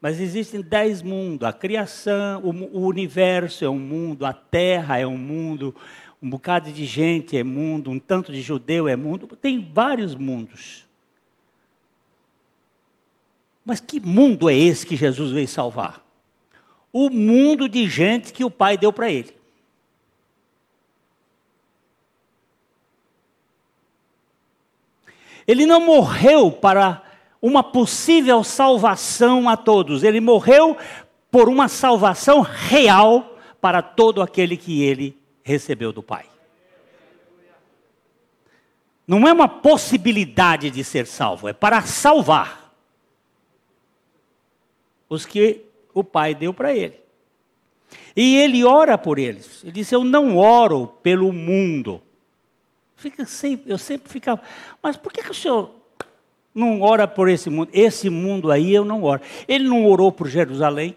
Mas 0.00 0.18
existem 0.18 0.62
dez 0.62 1.02
mundos. 1.02 1.46
A 1.46 1.52
criação, 1.52 2.40
o, 2.42 2.78
o, 2.78 2.86
universo 2.86 3.62
é 3.62 3.68
um 3.68 3.78
mundo, 3.78 4.24
a 4.24 4.32
terra 4.32 4.98
é 4.98 5.06
um 5.06 5.18
mundo, 5.18 5.76
um 6.22 6.30
bocado 6.30 6.72
de 6.72 6.86
gente 6.86 7.36
é 7.36 7.44
mundo, 7.44 7.90
um 7.90 7.98
tanto 7.98 8.32
de 8.32 8.40
judeu 8.40 8.88
é 8.88 8.96
mundo. 8.96 9.26
Tem 9.36 9.70
vários 9.70 10.14
mundos. 10.14 10.86
Mas 13.62 13.80
que 13.80 14.00
mundo 14.00 14.48
é 14.48 14.54
esse 14.54 14.86
que 14.86 14.96
Jesus 14.96 15.30
veio 15.30 15.46
salvar? 15.46 16.05
O 16.98 17.10
mundo 17.10 17.68
de 17.68 17.86
gente 17.86 18.32
que 18.32 18.42
o 18.42 18.50
Pai 18.50 18.78
deu 18.78 18.90
para 18.90 19.10
ele. 19.10 19.36
Ele 25.46 25.66
não 25.66 25.78
morreu 25.78 26.50
para 26.50 27.02
uma 27.42 27.62
possível 27.62 28.42
salvação 28.42 29.46
a 29.46 29.58
todos. 29.58 30.04
Ele 30.04 30.22
morreu 30.22 30.74
por 31.30 31.50
uma 31.50 31.68
salvação 31.68 32.40
real 32.40 33.38
para 33.60 33.82
todo 33.82 34.22
aquele 34.22 34.56
que 34.56 34.82
ele 34.82 35.20
recebeu 35.42 35.92
do 35.92 36.02
Pai. 36.02 36.24
Não 39.06 39.28
é 39.28 39.34
uma 39.34 39.48
possibilidade 39.48 40.70
de 40.70 40.82
ser 40.82 41.06
salvo, 41.06 41.46
é 41.46 41.52
para 41.52 41.82
salvar 41.82 42.74
os 45.10 45.26
que 45.26 45.65
o 46.00 46.04
Pai 46.04 46.34
deu 46.34 46.52
para 46.52 46.74
ele. 46.74 47.00
E 48.14 48.36
ele 48.36 48.64
ora 48.64 48.98
por 48.98 49.18
eles. 49.18 49.62
Ele 49.62 49.72
disse: 49.72 49.94
Eu 49.94 50.04
não 50.04 50.36
oro 50.36 50.88
pelo 51.02 51.32
mundo. 51.32 52.02
Fica 52.96 53.24
sempre, 53.24 53.70
eu 53.70 53.78
sempre 53.78 54.10
ficava, 54.10 54.40
mas 54.82 54.96
por 54.96 55.12
que, 55.12 55.22
que 55.22 55.30
o 55.30 55.34
senhor 55.34 55.70
não 56.54 56.80
ora 56.80 57.06
por 57.06 57.28
esse 57.28 57.50
mundo. 57.50 57.70
Esse 57.72 58.08
mundo 58.08 58.50
aí 58.50 58.74
eu 58.74 58.84
não 58.84 59.02
oro. 59.02 59.20
Ele 59.46 59.68
não 59.68 59.86
orou 59.86 60.10
por 60.10 60.28
Jerusalém. 60.28 60.96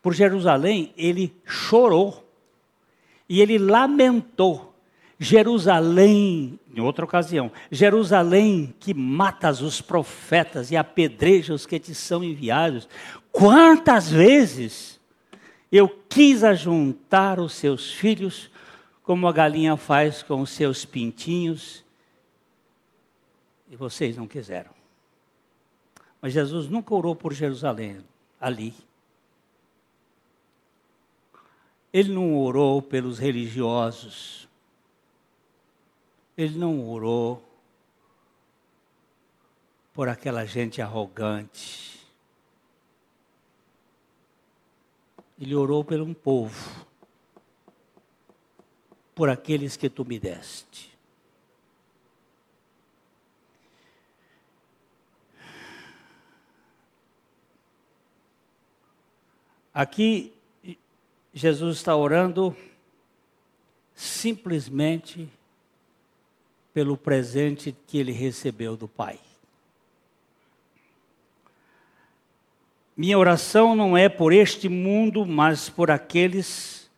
Por 0.00 0.14
Jerusalém, 0.14 0.92
ele 0.96 1.34
chorou. 1.44 2.24
E 3.28 3.40
ele 3.40 3.58
lamentou. 3.58 4.72
Jerusalém, 5.18 6.58
em 6.76 6.80
outra 6.80 7.06
ocasião, 7.06 7.50
Jerusalém 7.70 8.74
que 8.78 8.92
matas 8.92 9.62
os 9.62 9.80
profetas 9.80 10.70
e 10.70 10.76
apedreja 10.76 11.54
os 11.54 11.64
que 11.64 11.80
te 11.80 11.94
são 11.94 12.22
enviados. 12.22 12.86
Quantas 13.32 14.10
vezes 14.10 15.00
eu 15.72 15.88
quis 15.88 16.44
ajuntar 16.44 17.40
os 17.40 17.54
seus 17.54 17.92
filhos, 17.92 18.50
como 19.02 19.26
a 19.26 19.32
galinha 19.32 19.76
faz 19.76 20.22
com 20.22 20.42
os 20.42 20.50
seus 20.50 20.84
pintinhos, 20.84 21.82
e 23.70 23.74
vocês 23.74 24.16
não 24.16 24.28
quiseram. 24.28 24.70
Mas 26.20 26.34
Jesus 26.34 26.68
nunca 26.68 26.94
orou 26.94 27.16
por 27.16 27.32
Jerusalém, 27.32 27.98
ali. 28.38 28.74
Ele 31.90 32.12
não 32.12 32.36
orou 32.36 32.82
pelos 32.82 33.18
religiosos. 33.18 34.45
Ele 36.36 36.58
não 36.58 36.88
orou 36.88 37.42
por 39.94 40.08
aquela 40.08 40.44
gente 40.44 40.82
arrogante. 40.82 42.06
Ele 45.40 45.54
orou 45.54 45.82
por 45.82 46.00
um 46.00 46.12
povo, 46.12 46.86
por 49.14 49.30
aqueles 49.30 49.76
que 49.76 49.88
tu 49.88 50.04
me 50.04 50.18
deste. 50.18 50.94
Aqui, 59.72 60.32
Jesus 61.34 61.76
está 61.76 61.94
orando 61.94 62.56
simplesmente 63.94 65.30
pelo 66.76 66.94
presente 66.94 67.74
que 67.86 67.96
ele 67.96 68.12
recebeu 68.12 68.76
do 68.76 68.86
Pai. 68.86 69.18
Minha 72.94 73.18
oração 73.18 73.74
não 73.74 73.96
é 73.96 74.10
por 74.10 74.30
este 74.30 74.68
mundo, 74.68 75.24
mas 75.24 75.70
por 75.70 75.90
aqueles 75.90 76.90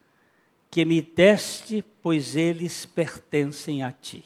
que 0.68 0.84
me 0.84 1.00
deste, 1.00 1.84
pois 2.02 2.34
eles 2.34 2.86
pertencem 2.86 3.84
a 3.84 3.92
ti. 3.92 4.24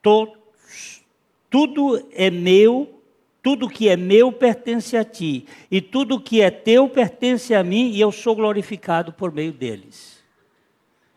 Todos, 0.00 1.04
tudo 1.50 2.08
é 2.12 2.30
meu 2.30 3.02
tudo 3.42 3.68
que 3.68 3.90
é 3.90 3.96
meu 3.98 4.32
pertence 4.32 4.96
a 4.96 5.04
ti, 5.04 5.46
e 5.70 5.82
tudo 5.82 6.18
que 6.18 6.40
é 6.40 6.50
teu 6.50 6.88
pertence 6.88 7.54
a 7.54 7.62
mim, 7.62 7.90
e 7.90 8.00
eu 8.00 8.10
sou 8.10 8.34
glorificado 8.34 9.12
por 9.12 9.30
meio 9.30 9.52
deles. 9.52 10.23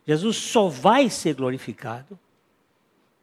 Jesus 0.08 0.38
só 0.38 0.70
vai 0.70 1.10
ser 1.10 1.36
glorificado 1.36 2.17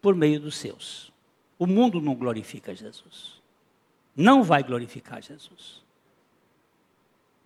por 0.03 0.15
meio 0.15 0.39
dos 0.39 0.57
seus. 0.57 1.11
O 1.59 1.67
mundo 1.67 1.99
não 1.99 2.15
glorifica 2.15 2.75
Jesus. 2.75 3.41
Não 4.15 4.43
vai 4.43 4.63
glorificar 4.63 5.23
Jesus. 5.23 5.83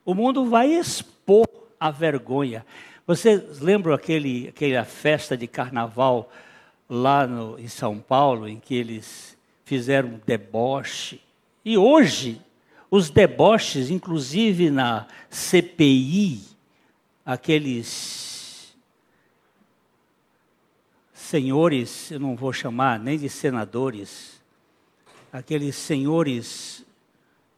O 0.04 0.12
mundo 0.12 0.46
vai 0.46 0.72
expor 0.72 1.46
a 1.78 1.88
vergonha. 1.88 2.66
Vocês 3.06 3.60
lembram 3.60 3.94
aquele, 3.94 4.48
aquela 4.48 4.84
festa 4.84 5.36
de 5.36 5.46
carnaval 5.46 6.32
lá 6.90 7.24
no, 7.24 7.58
em 7.60 7.68
São 7.68 8.00
Paulo, 8.00 8.48
em 8.48 8.58
que 8.58 8.74
eles 8.74 9.38
fizeram 9.64 10.08
um 10.08 10.20
deboche? 10.26 11.20
E 11.64 11.78
hoje, 11.78 12.40
os 12.90 13.08
deboches, 13.08 13.88
inclusive 13.88 14.68
na 14.68 15.06
CPI, 15.30 16.40
aqueles 17.24 18.37
senhores, 21.28 22.10
eu 22.10 22.18
não 22.18 22.34
vou 22.34 22.54
chamar 22.54 22.98
nem 22.98 23.18
de 23.18 23.28
senadores, 23.28 24.42
aqueles 25.30 25.76
senhores 25.76 26.86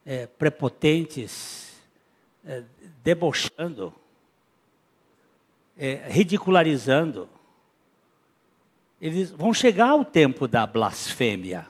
é, 0.05 0.27
prepotentes, 0.27 1.81
é, 2.45 2.65
debochando, 3.05 3.95
é, 5.79 6.09
ridicularizando. 6.09 7.29
Eles 9.01 9.31
vão 9.31 9.55
chegar 9.55 9.91
ao 9.91 10.05
tempo 10.05 10.49
da 10.49 10.67
blasfêmia. 10.67 11.69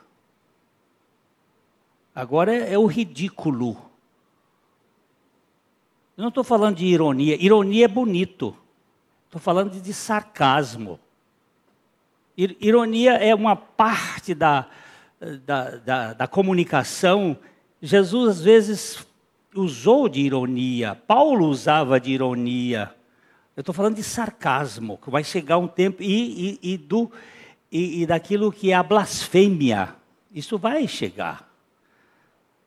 Agora 2.15 2.55
é, 2.55 2.73
é 2.73 2.79
o 2.79 2.87
ridículo. 2.87 3.73
Eu 6.17 6.23
não 6.23 6.29
estou 6.29 6.45
falando 6.45 6.77
de 6.77 6.87
ironia. 6.87 7.37
Ironia 7.39 7.85
é 7.85 7.89
bonito. 7.89 8.57
Estou 9.27 9.41
falando 9.41 9.73
de, 9.73 9.83
de 9.83 9.93
sarcasmo. 9.93 10.99
Ironia 12.61 13.13
é 13.15 13.35
uma 13.35 13.55
parte 13.55 14.35
da, 14.35 14.67
da, 15.45 15.71
da, 15.77 16.13
da, 16.15 16.27
comunicação. 16.27 17.37
Jesus, 17.83 18.39
às 18.39 18.43
vezes, 18.43 19.07
usou 19.55 20.09
de 20.09 20.21
ironia. 20.21 20.95
Paulo 20.95 21.47
usava 21.47 22.01
de 22.01 22.13
ironia. 22.13 22.95
Eu 23.57 23.61
estou 23.61 23.75
falando 23.75 23.97
de 23.97 24.03
sarcasmo, 24.03 24.97
que 24.99 25.11
vai 25.11 25.23
chegar 25.23 25.59
um 25.59 25.69
tempo. 25.69 26.03
E, 26.03 26.59
e, 26.63 26.73
e 26.73 26.79
do, 26.79 27.13
e, 27.71 28.03
e 28.03 28.07
daquilo 28.07 28.51
que 28.51 28.71
é 28.71 28.75
a 28.75 28.83
blasfêmia. 28.83 29.95
Isso 30.33 30.57
vai 30.57 30.89
chegar 30.89 31.51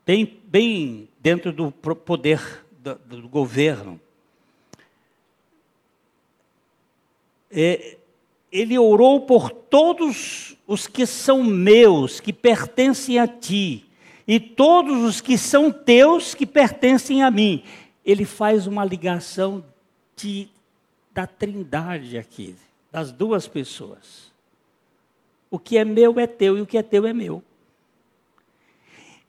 bem, 0.06 0.40
bem 0.46 1.10
dentro 1.20 1.52
do 1.52 1.72
poder 1.72 2.66
do, 2.72 2.96
do 2.96 3.30
governo. 3.30 4.00
É, 7.50 7.98
ele 8.54 8.78
orou 8.78 9.22
por 9.22 9.50
todos 9.50 10.56
os 10.68 10.86
que 10.86 11.08
são 11.08 11.44
meus, 11.44 12.20
que 12.20 12.32
pertencem 12.32 13.18
a 13.18 13.28
ti, 13.28 13.84
e 14.28 14.40
todos 14.40 15.02
os 15.02 15.20
que 15.20 15.40
são 15.40 15.72
teus, 15.72 16.36
que 16.36 16.46
pertencem 16.46 17.24
a 17.24 17.32
mim. 17.32 17.64
Ele 18.06 18.26
faz 18.26 18.68
uma 18.68 18.86
ligação 18.86 19.66
de, 20.16 20.48
da 21.12 21.26
trindade 21.26 22.16
aqui, 22.16 22.56
das 22.92 23.12
duas 23.12 23.48
pessoas. 23.48 24.32
O 25.50 25.58
que 25.58 25.76
é 25.76 25.84
meu 25.84 26.20
é 26.20 26.28
teu 26.28 26.56
e 26.56 26.62
o 26.62 26.68
que 26.68 26.78
é 26.78 26.84
teu 26.84 27.08
é 27.08 27.12
meu. 27.12 27.44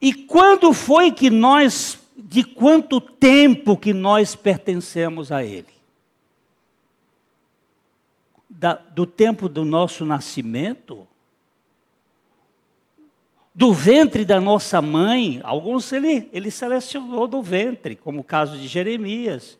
E 0.03 0.13
quando 0.13 0.75
foi 0.75 1.11
que 1.11 1.31
nós, 1.31 1.99
de 2.15 2.45
quanto 2.45 3.01
tempo 3.01 3.75
que 3.75 3.95
nós 3.95 4.37
pertencemos 4.37 5.33
a 5.33 5.43
Ele? 5.43 5.74
Da, 8.57 8.75
do 8.75 9.05
tempo 9.05 9.49
do 9.49 9.65
nosso 9.65 10.05
nascimento? 10.05 11.07
do 13.55 13.73
ventre 13.73 14.25
da 14.25 14.41
nossa 14.41 14.83
mãe, 14.83 15.41
alguns 15.45 15.93
ele, 15.93 16.29
ele 16.33 16.51
selecionou 16.51 17.29
do 17.29 17.41
ventre, 17.41 17.95
como 17.95 18.21
o 18.21 18.25
caso 18.25 18.59
de 18.59 18.67
Jeremias. 18.67 19.57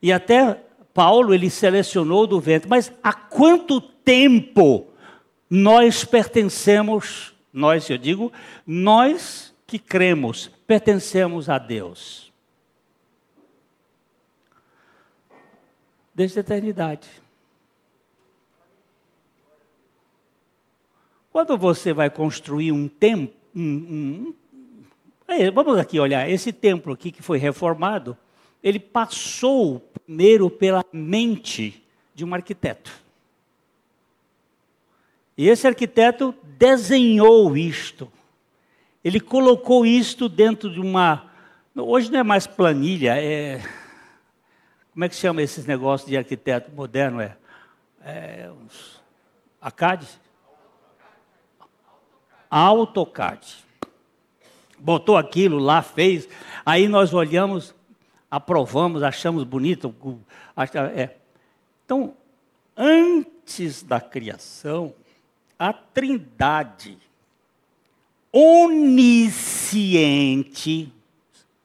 E 0.00 0.10
até 0.10 0.54
Paulo 0.94 1.34
ele 1.34 1.50
selecionou 1.50 2.26
do 2.26 2.40
ventre. 2.40 2.68
Mas 2.68 2.90
há 3.02 3.12
quanto 3.12 3.78
tempo 3.78 4.86
nós 5.50 6.04
pertencemos, 6.04 7.34
nós, 7.52 7.90
eu 7.90 7.98
digo, 7.98 8.32
nós 8.66 9.54
que 9.66 9.78
cremos, 9.78 10.50
pertencemos 10.66 11.50
a 11.50 11.58
Deus? 11.58 12.32
Desde 16.14 16.38
a 16.38 16.40
eternidade. 16.40 17.06
Quando 21.36 21.58
você 21.58 21.92
vai 21.92 22.08
construir 22.08 22.72
um 22.72 22.88
templo, 22.88 23.36
um, 23.54 24.34
um, 25.28 25.52
vamos 25.52 25.76
aqui 25.76 26.00
olhar, 26.00 26.26
esse 26.30 26.50
templo 26.50 26.94
aqui 26.94 27.12
que 27.12 27.20
foi 27.20 27.36
reformado, 27.36 28.16
ele 28.62 28.80
passou 28.80 29.80
primeiro 30.02 30.48
pela 30.48 30.82
mente 30.90 31.84
de 32.14 32.24
um 32.24 32.32
arquiteto. 32.32 32.90
E 35.36 35.46
esse 35.46 35.66
arquiteto 35.66 36.34
desenhou 36.42 37.54
isto. 37.54 38.10
Ele 39.04 39.20
colocou 39.20 39.84
isto 39.84 40.30
dentro 40.30 40.72
de 40.72 40.80
uma. 40.80 41.30
Hoje 41.76 42.10
não 42.10 42.20
é 42.20 42.22
mais 42.22 42.46
planilha, 42.46 43.14
é. 43.14 43.62
Como 44.90 45.04
é 45.04 45.08
que 45.10 45.14
chama 45.14 45.42
esses 45.42 45.66
negócios 45.66 46.08
de 46.08 46.16
arquiteto 46.16 46.72
moderno? 46.72 47.20
É, 47.20 47.36
é 48.06 48.50
uns... 48.50 49.02
AutoCAD. 52.56 53.64
Botou 54.78 55.16
aquilo 55.16 55.58
lá, 55.58 55.82
fez. 55.82 56.28
Aí 56.64 56.88
nós 56.88 57.12
olhamos, 57.12 57.74
aprovamos, 58.30 59.02
achamos 59.02 59.44
bonito. 59.44 59.94
É. 60.94 61.10
Então, 61.84 62.14
antes 62.76 63.82
da 63.82 64.00
criação, 64.00 64.94
a 65.58 65.72
Trindade 65.72 66.98
onisciente, 68.32 69.32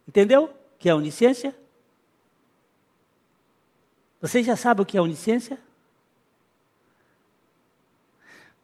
entendeu? 0.07 0.45
O 0.45 0.51
que 0.79 0.89
é 0.89 0.95
onisciência? 0.95 1.53
Você 4.21 4.41
já 4.43 4.55
sabe 4.55 4.81
o 4.81 4.85
que 4.85 4.97
é 4.97 5.01
onisciência? 5.01 5.59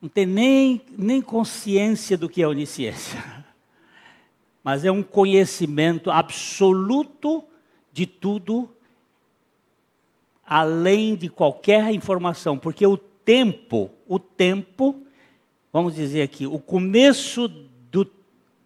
Não 0.01 0.10
tem 0.10 0.25
nem, 0.25 0.81
nem 0.97 1.21
consciência 1.21 2.17
do 2.17 2.29
que 2.29 2.41
é 2.41 2.47
onisciência. 2.47 3.23
Mas 4.63 4.86
é 4.86 4.91
um 4.91 5.01
conhecimento 5.01 6.12
absoluto 6.12 7.43
de 7.91 8.05
tudo, 8.05 8.69
além 10.45 11.15
de 11.15 11.29
qualquer 11.29 11.91
informação, 11.93 12.57
porque 12.57 12.86
o 12.86 12.97
tempo, 12.97 13.89
o 14.07 14.19
tempo, 14.19 15.01
vamos 15.71 15.95
dizer 15.95 16.21
aqui, 16.21 16.45
o 16.45 16.60
começo 16.60 17.47
do, 17.47 18.10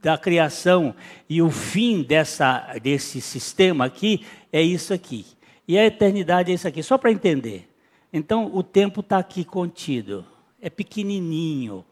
da 0.02 0.18
criação 0.18 0.94
e 1.30 1.42
o 1.42 1.50
fim 1.50 2.04
dessa, 2.04 2.78
desse 2.82 3.22
sistema 3.22 3.86
aqui 3.86 4.26
é 4.52 4.62
isso 4.62 4.94
aqui. 4.94 5.26
E 5.68 5.78
a 5.78 5.86
eternidade 5.86 6.52
é 6.52 6.56
isso 6.56 6.68
aqui, 6.68 6.84
só 6.84 6.98
para 6.98 7.12
entender. 7.12 7.70
Então, 8.12 8.54
o 8.54 8.62
tempo 8.62 9.00
está 9.00 9.20
aqui 9.20 9.46
contido 9.46 10.26
é 10.62 10.70
pequenininho. 10.70 11.84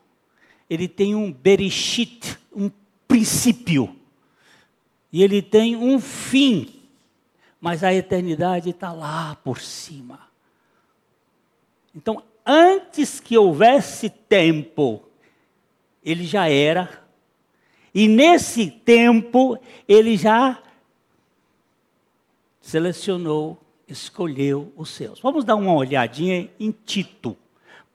Ele 0.70 0.88
tem 0.88 1.16
um 1.16 1.32
bereshit, 1.32 2.38
um 2.56 2.70
princípio. 3.08 3.96
E 5.12 5.24
ele 5.24 5.42
tem 5.42 5.76
um 5.76 6.00
fim. 6.00 6.76
Mas 7.60 7.84
a 7.84 7.94
eternidade 7.94 8.70
está 8.70 8.94
lá 8.94 9.36
por 9.44 9.60
cima. 9.60 10.30
Então, 11.96 12.24
antes 12.46 13.20
que 13.20 13.38
houvesse 13.38 14.10
tempo, 14.10 15.02
ele 16.04 16.24
já 16.24 16.48
era. 16.48 17.04
E 17.94 18.08
nesse 18.08 18.70
tempo, 18.70 19.60
ele 19.88 20.16
já 20.16 20.62
selecionou, 22.62 23.60
escolheu 23.88 24.72
os 24.78 24.90
seus. 24.92 25.20
Vamos 25.20 25.44
dar 25.44 25.56
uma 25.56 25.74
olhadinha 25.74 26.50
em 26.60 26.72
Tito. 26.72 27.36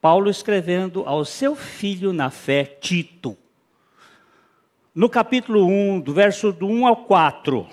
Paulo 0.04 0.28
escrevendo 0.28 1.02
ao 1.06 1.24
seu 1.24 1.56
filho 1.56 2.12
na 2.12 2.28
fé, 2.28 2.62
Tito. 2.62 3.38
No 4.94 5.08
capítulo 5.08 5.64
1, 5.66 6.00
do 6.00 6.12
verso 6.12 6.52
do 6.52 6.66
1 6.66 6.86
ao 6.86 6.96
4. 7.06 7.66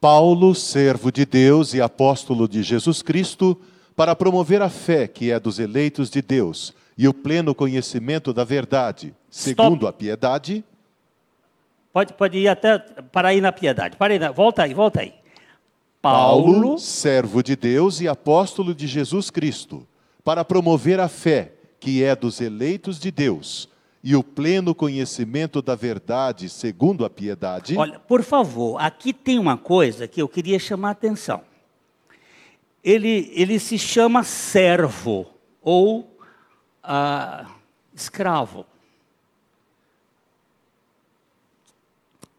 Paulo, 0.00 0.56
servo 0.56 1.12
de 1.12 1.24
Deus 1.24 1.72
e 1.72 1.80
apóstolo 1.80 2.48
de 2.48 2.64
Jesus 2.64 3.00
Cristo, 3.00 3.56
para 3.94 4.16
promover 4.16 4.60
a 4.60 4.68
fé 4.68 5.06
que 5.06 5.30
é 5.30 5.38
dos 5.38 5.60
eleitos 5.60 6.10
de 6.10 6.20
Deus 6.20 6.74
e 6.98 7.06
o 7.06 7.14
pleno 7.14 7.54
conhecimento 7.54 8.32
da 8.32 8.42
verdade, 8.42 9.14
segundo 9.30 9.86
Stop. 9.86 9.86
a 9.86 9.92
piedade. 9.92 10.64
Pode, 11.92 12.12
pode 12.14 12.38
ir 12.38 12.48
até 12.48 12.76
para 12.76 13.28
aí 13.28 13.40
na 13.40 13.52
piedade. 13.52 13.96
Para 13.96 14.14
aí, 14.14 14.18
volta 14.34 14.64
aí, 14.64 14.74
volta 14.74 15.00
aí. 15.00 15.17
Paulo, 16.12 16.78
servo 16.78 17.42
de 17.42 17.54
Deus 17.54 18.00
e 18.00 18.08
apóstolo 18.08 18.74
de 18.74 18.86
Jesus 18.86 19.30
Cristo, 19.30 19.86
para 20.24 20.44
promover 20.44 21.00
a 21.00 21.08
fé 21.08 21.52
que 21.80 22.02
é 22.02 22.16
dos 22.16 22.40
eleitos 22.40 22.98
de 22.98 23.10
Deus 23.10 23.68
e 24.02 24.14
o 24.16 24.22
pleno 24.22 24.74
conhecimento 24.74 25.60
da 25.60 25.74
verdade 25.74 26.48
segundo 26.48 27.04
a 27.04 27.10
piedade. 27.10 27.76
Olha, 27.76 27.98
por 27.98 28.22
favor, 28.22 28.78
aqui 28.80 29.12
tem 29.12 29.38
uma 29.38 29.56
coisa 29.56 30.06
que 30.08 30.20
eu 30.20 30.28
queria 30.28 30.58
chamar 30.58 30.88
a 30.88 30.92
atenção. 30.92 31.42
Ele, 32.82 33.30
ele 33.34 33.58
se 33.58 33.78
chama 33.78 34.22
servo 34.22 35.26
ou 35.60 36.08
ah, 36.82 37.46
escravo 37.94 38.64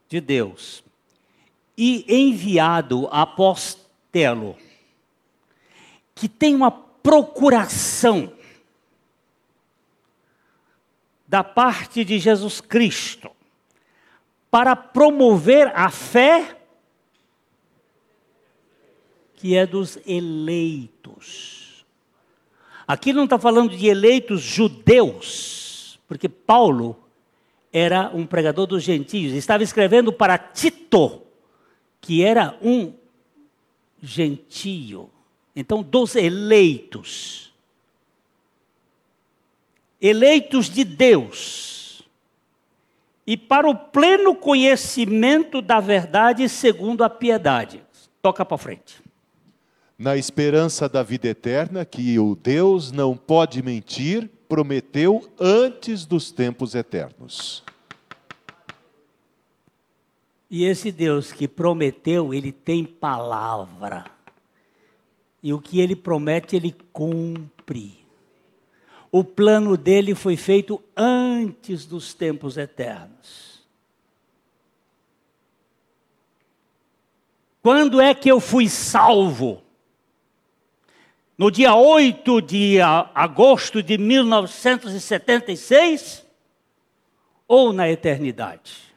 de 0.07 0.19
Deus 0.19 0.83
e 1.81 2.03
enviado 2.09 3.07
apostelo, 3.09 4.57
que 6.13 6.27
tem 6.27 6.53
uma 6.53 6.69
procuração 6.69 8.33
da 11.25 11.41
parte 11.41 12.03
de 12.03 12.19
Jesus 12.19 12.59
Cristo 12.59 13.31
para 14.51 14.75
promover 14.75 15.71
a 15.73 15.89
fé 15.89 16.57
que 19.35 19.55
é 19.55 19.65
dos 19.65 19.97
eleitos. 20.05 21.85
Aqui 22.85 23.13
não 23.13 23.23
está 23.23 23.39
falando 23.39 23.77
de 23.77 23.87
eleitos 23.87 24.41
judeus, 24.41 25.97
porque 26.09 26.27
Paulo 26.27 27.01
era 27.71 28.11
um 28.13 28.25
pregador 28.25 28.67
dos 28.67 28.83
gentios, 28.83 29.31
estava 29.31 29.63
escrevendo 29.63 30.11
para 30.11 30.37
Tito, 30.37 31.28
que 32.01 32.23
era 32.23 32.57
um 32.61 32.93
gentio. 34.01 35.09
Então, 35.55 35.83
dos 35.83 36.15
eleitos. 36.15 37.51
Eleitos 40.01 40.69
de 40.69 40.83
Deus. 40.83 42.03
E 43.27 43.35
para 43.37 43.69
o 43.69 43.75
pleno 43.75 44.33
conhecimento 44.33 45.61
da 45.61 45.79
verdade 45.79 46.47
segundo 46.47 47.03
a 47.03 47.09
piedade. 47.09 47.83
Toca 48.21 48.43
para 48.45 48.57
frente. 48.57 49.01
Na 49.97 50.15
esperança 50.15 50.87
da 50.87 51.03
vida 51.03 51.27
eterna, 51.27 51.83
que 51.83 52.17
o 52.17 52.33
Deus 52.33 52.91
não 52.91 53.17
pode 53.17 53.61
mentir, 53.61 54.29
prometeu 54.47 55.29
antes 55.37 56.05
dos 56.05 56.31
tempos 56.31 56.73
eternos. 56.73 57.63
E 60.49 60.65
esse 60.65 60.91
Deus 60.91 61.31
que 61.31 61.47
prometeu, 61.47 62.33
ele 62.33 62.51
tem 62.51 62.83
palavra. 62.83 64.05
E 65.43 65.53
o 65.53 65.61
que 65.61 65.79
ele 65.79 65.95
promete, 65.95 66.55
ele 66.55 66.75
cumpre. 66.91 67.99
O 69.11 69.23
plano 69.23 69.77
dele 69.77 70.15
foi 70.15 70.35
feito 70.35 70.83
antes 70.97 71.85
dos 71.85 72.15
tempos 72.15 72.57
eternos. 72.57 73.59
Quando 77.61 78.01
é 78.01 78.15
que 78.15 78.31
eu 78.31 78.39
fui 78.39 78.69
salvo? 78.69 79.61
No 81.37 81.51
dia 81.51 81.75
8 81.75 82.41
de 82.41 82.81
agosto 82.81 83.83
de 83.83 83.97
1976? 83.97 86.25
Ou 87.47 87.71
na 87.71 87.89
eternidade? 87.89 88.88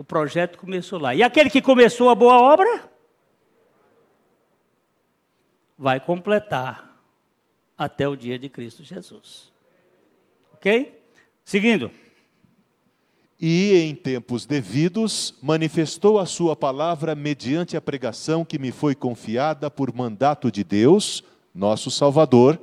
O 0.00 0.04
projeto 0.04 0.56
começou 0.56 0.98
lá. 0.98 1.14
E 1.14 1.22
aquele 1.22 1.50
que 1.50 1.60
começou 1.60 2.08
a 2.08 2.14
boa 2.14 2.40
obra 2.40 2.90
vai 5.76 6.00
completar 6.00 6.98
até 7.76 8.08
o 8.08 8.16
dia 8.16 8.38
de 8.38 8.48
Cristo 8.48 8.82
Jesus. 8.82 9.52
Ok? 10.54 10.98
Seguindo. 11.44 11.90
E 13.38 13.74
em 13.74 13.94
tempos 13.94 14.46
devidos 14.46 15.34
manifestou 15.42 16.18
a 16.18 16.24
sua 16.24 16.56
palavra 16.56 17.14
mediante 17.14 17.76
a 17.76 17.80
pregação 17.82 18.42
que 18.42 18.58
me 18.58 18.72
foi 18.72 18.94
confiada 18.94 19.70
por 19.70 19.94
mandato 19.94 20.50
de 20.50 20.64
Deus, 20.64 21.22
nosso 21.54 21.90
Salvador, 21.90 22.58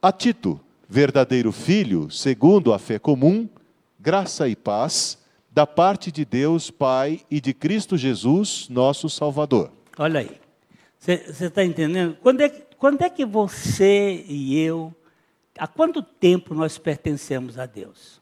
a 0.00 0.10
Tito, 0.10 0.58
verdadeiro 0.88 1.52
filho, 1.52 2.10
segundo 2.10 2.72
a 2.72 2.78
fé 2.78 2.98
comum, 2.98 3.46
graça 4.00 4.48
e 4.48 4.56
paz, 4.56 5.25
da 5.56 5.66
parte 5.66 6.12
de 6.12 6.22
Deus 6.22 6.70
Pai 6.70 7.22
e 7.30 7.40
de 7.40 7.54
Cristo 7.54 7.96
Jesus, 7.96 8.68
nosso 8.68 9.08
Salvador. 9.08 9.72
Olha 9.96 10.20
aí. 10.20 10.38
Você 10.98 11.46
está 11.46 11.64
entendendo? 11.64 12.14
Quando 12.20 12.42
é, 12.42 12.50
quando 12.50 13.00
é 13.00 13.08
que 13.08 13.24
você 13.24 14.22
e 14.28 14.60
eu, 14.60 14.94
há 15.58 15.66
quanto 15.66 16.02
tempo 16.02 16.52
nós 16.52 16.76
pertencemos 16.76 17.58
a 17.58 17.64
Deus? 17.64 18.20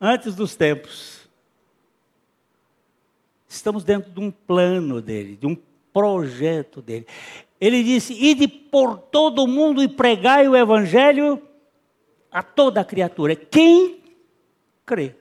Antes 0.00 0.34
dos 0.34 0.56
tempos. 0.56 1.28
Estamos 3.48 3.84
dentro 3.84 4.10
de 4.10 4.18
um 4.18 4.32
plano 4.32 5.00
dele, 5.00 5.36
de 5.36 5.46
um 5.46 5.56
projeto 5.92 6.82
dele. 6.82 7.06
Ele 7.60 7.84
disse: 7.84 8.12
Ide 8.12 8.48
por 8.48 8.98
todo 8.98 9.44
o 9.44 9.46
mundo 9.46 9.80
e 9.80 9.86
pregai 9.86 10.48
o 10.48 10.56
evangelho 10.56 11.40
a 12.34 12.42
toda 12.42 12.84
criatura. 12.84 13.36
Quem 13.36 14.02
crê? 14.84 15.14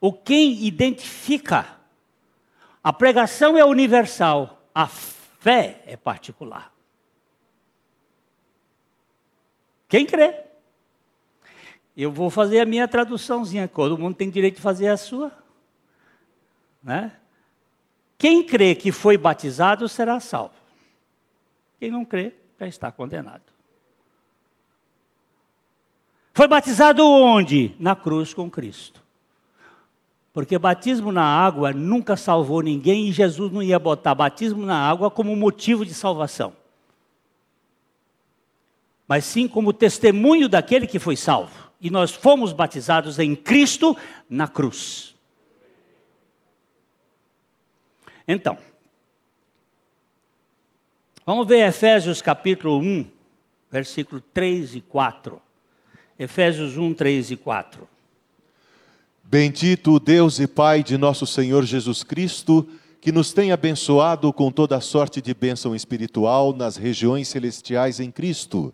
O 0.00 0.12
quem 0.12 0.64
identifica. 0.64 1.80
A 2.84 2.92
pregação 2.92 3.58
é 3.58 3.64
universal, 3.64 4.64
a 4.72 4.86
fé 4.86 5.82
é 5.86 5.96
particular. 5.96 6.72
Quem 9.88 10.06
crê? 10.06 10.44
Eu 11.96 12.10
vou 12.10 12.30
fazer 12.30 12.60
a 12.60 12.66
minha 12.66 12.88
traduçãozinha, 12.88 13.68
todo 13.68 13.98
mundo 13.98 14.14
tem 14.16 14.30
direito 14.30 14.56
de 14.56 14.62
fazer 14.62 14.88
a 14.88 14.96
sua. 14.96 15.32
Né? 16.82 17.12
Quem 18.16 18.44
crê 18.44 18.74
que 18.74 18.90
foi 18.90 19.18
batizado 19.18 19.88
será 19.88 20.18
salvo. 20.20 20.54
Quem 21.78 21.90
não 21.90 22.04
crê 22.04 22.32
já 22.58 22.66
está 22.66 22.90
condenado. 22.90 23.51
Foi 26.34 26.48
batizado 26.48 27.06
onde? 27.06 27.74
Na 27.78 27.94
cruz 27.94 28.32
com 28.32 28.50
Cristo. 28.50 29.02
Porque 30.32 30.58
batismo 30.58 31.12
na 31.12 31.24
água 31.24 31.72
nunca 31.72 32.16
salvou 32.16 32.62
ninguém 32.62 33.08
e 33.08 33.12
Jesus 33.12 33.52
não 33.52 33.62
ia 33.62 33.78
botar 33.78 34.14
batismo 34.14 34.64
na 34.64 34.88
água 34.88 35.10
como 35.10 35.36
motivo 35.36 35.84
de 35.84 35.92
salvação. 35.92 36.54
Mas 39.06 39.26
sim 39.26 39.46
como 39.46 39.74
testemunho 39.74 40.48
daquele 40.48 40.86
que 40.86 40.98
foi 40.98 41.16
salvo. 41.16 41.70
E 41.78 41.90
nós 41.90 42.12
fomos 42.12 42.52
batizados 42.52 43.18
em 43.18 43.36
Cristo 43.36 43.94
na 44.30 44.48
cruz. 44.48 45.14
Então, 48.26 48.56
vamos 51.26 51.46
ver 51.46 51.68
Efésios 51.68 52.22
capítulo 52.22 52.78
1, 52.78 53.04
versículo 53.70 54.22
3 54.32 54.76
e 54.76 54.80
4. 54.80 55.42
Efésios 56.22 56.76
1, 56.76 56.94
3 56.94 57.32
e 57.32 57.36
4. 57.36 57.88
Bendito 59.24 59.98
Deus 59.98 60.38
e 60.38 60.46
Pai 60.46 60.82
de 60.82 60.96
nosso 60.96 61.26
Senhor 61.26 61.64
Jesus 61.64 62.04
Cristo, 62.04 62.68
que 63.00 63.10
nos 63.10 63.32
tem 63.32 63.50
abençoado 63.50 64.32
com 64.32 64.52
toda 64.52 64.80
sorte 64.80 65.20
de 65.20 65.34
bênção 65.34 65.74
espiritual 65.74 66.52
nas 66.52 66.76
regiões 66.76 67.26
celestiais 67.26 67.98
em 67.98 68.10
Cristo, 68.10 68.72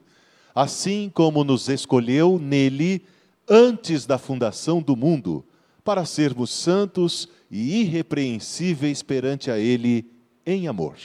assim 0.54 1.10
como 1.14 1.42
nos 1.42 1.70
escolheu 1.70 2.38
nele 2.38 3.02
antes 3.48 4.04
da 4.04 4.18
fundação 4.18 4.82
do 4.82 4.94
mundo, 4.94 5.42
para 5.82 6.04
sermos 6.04 6.50
santos 6.50 7.28
e 7.50 7.80
irrepreensíveis 7.80 9.02
perante 9.02 9.50
a 9.50 9.58
ele 9.58 10.04
em 10.44 10.68
amor. 10.68 10.96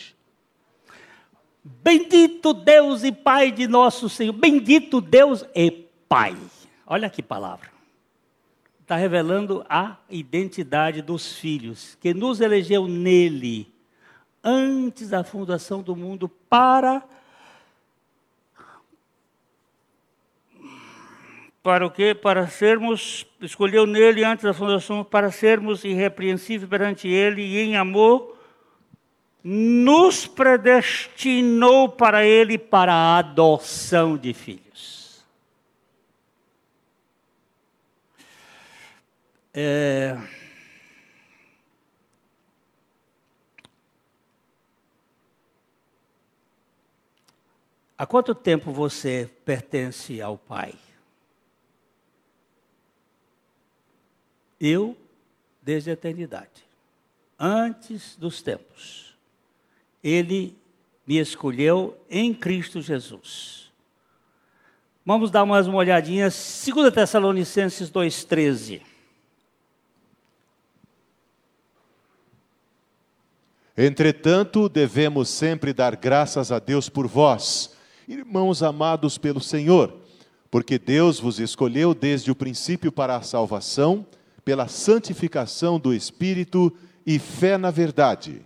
Bendito 1.64 2.54
Deus 2.54 3.06
e 3.06 3.14
Pai 3.14 3.50
de 3.50 3.66
nosso 3.66 4.10
Senhor, 4.10 4.34
bendito 4.34 5.00
Deus 5.00 5.46
e 5.56 5.83
Pai. 6.14 6.38
Olha 6.86 7.10
que 7.10 7.24
palavra. 7.24 7.72
Está 8.80 8.96
revelando 8.96 9.66
a 9.68 9.98
identidade 10.08 11.02
dos 11.02 11.40
filhos, 11.40 11.98
que 12.00 12.14
nos 12.14 12.40
elegeu 12.40 12.88
nele, 12.88 13.68
antes 14.44 15.10
da 15.10 15.24
fundação 15.24 15.82
do 15.82 15.96
mundo, 15.96 16.30
para. 16.30 17.02
Para 21.64 21.88
o 21.88 21.90
quê? 21.90 22.14
Para 22.14 22.46
sermos, 22.46 23.26
escolheu 23.42 23.88
nele 23.88 24.24
antes 24.24 24.46
da 24.46 24.54
fundação, 24.54 25.04
para 25.04 25.32
sermos 25.32 25.84
irrepreensíveis 25.84 26.70
perante 26.70 27.08
ele 27.08 27.42
e 27.42 27.58
em 27.58 27.76
amor, 27.76 28.38
nos 29.44 30.28
predestinou 30.28 31.90
para 31.90 32.24
ele 32.24 32.60
para 32.60 32.94
a 32.94 33.18
adoção 33.18 34.16
de 34.16 34.32
filhos. 34.32 34.63
É... 39.54 40.18
Há 47.96 48.06
quanto 48.08 48.34
tempo 48.34 48.72
você 48.72 49.30
pertence 49.46 50.20
ao 50.20 50.38
Pai? 50.38 50.74
Eu, 54.60 54.98
desde 55.62 55.90
a 55.90 55.94
eternidade, 55.94 56.66
antes 57.38 58.16
dos 58.16 58.42
tempos. 58.42 59.16
Ele 60.04 60.58
me 61.06 61.20
escolheu 61.20 61.98
em 62.10 62.34
Cristo 62.34 62.82
Jesus. 62.82 63.72
Vamos 65.06 65.30
dar 65.30 65.46
mais 65.46 65.68
uma 65.68 65.78
olhadinha, 65.78 66.30
2 66.30 66.94
Tessalonicenses 66.94 67.92
2,13. 67.92 68.93
Entretanto, 73.76 74.70
devemos 74.70 75.30
sempre 75.30 75.74
dar 75.74 75.96
graças 75.96 76.52
a 76.52 76.60
Deus 76.60 76.90
por 76.90 77.08
vós, 77.08 77.76
irmãos 78.08 78.62
amados 78.62 79.18
pelo 79.18 79.42
Senhor, 79.42 79.96
porque 80.52 80.78
Deus 80.78 81.20
vos 81.20 81.40
escolheu 81.40 81.96
desde 81.96 82.30
o 82.30 82.36
princípio 82.36 82.92
para 82.92 83.16
a 83.16 83.24
salvação, 83.24 84.06
pela 84.46 84.68
santificação 84.68 85.80
do 85.80 85.92
Espírito 85.92 86.72
e 87.04 87.18
fé 87.18 87.58
na 87.58 87.72
verdade. 87.72 88.46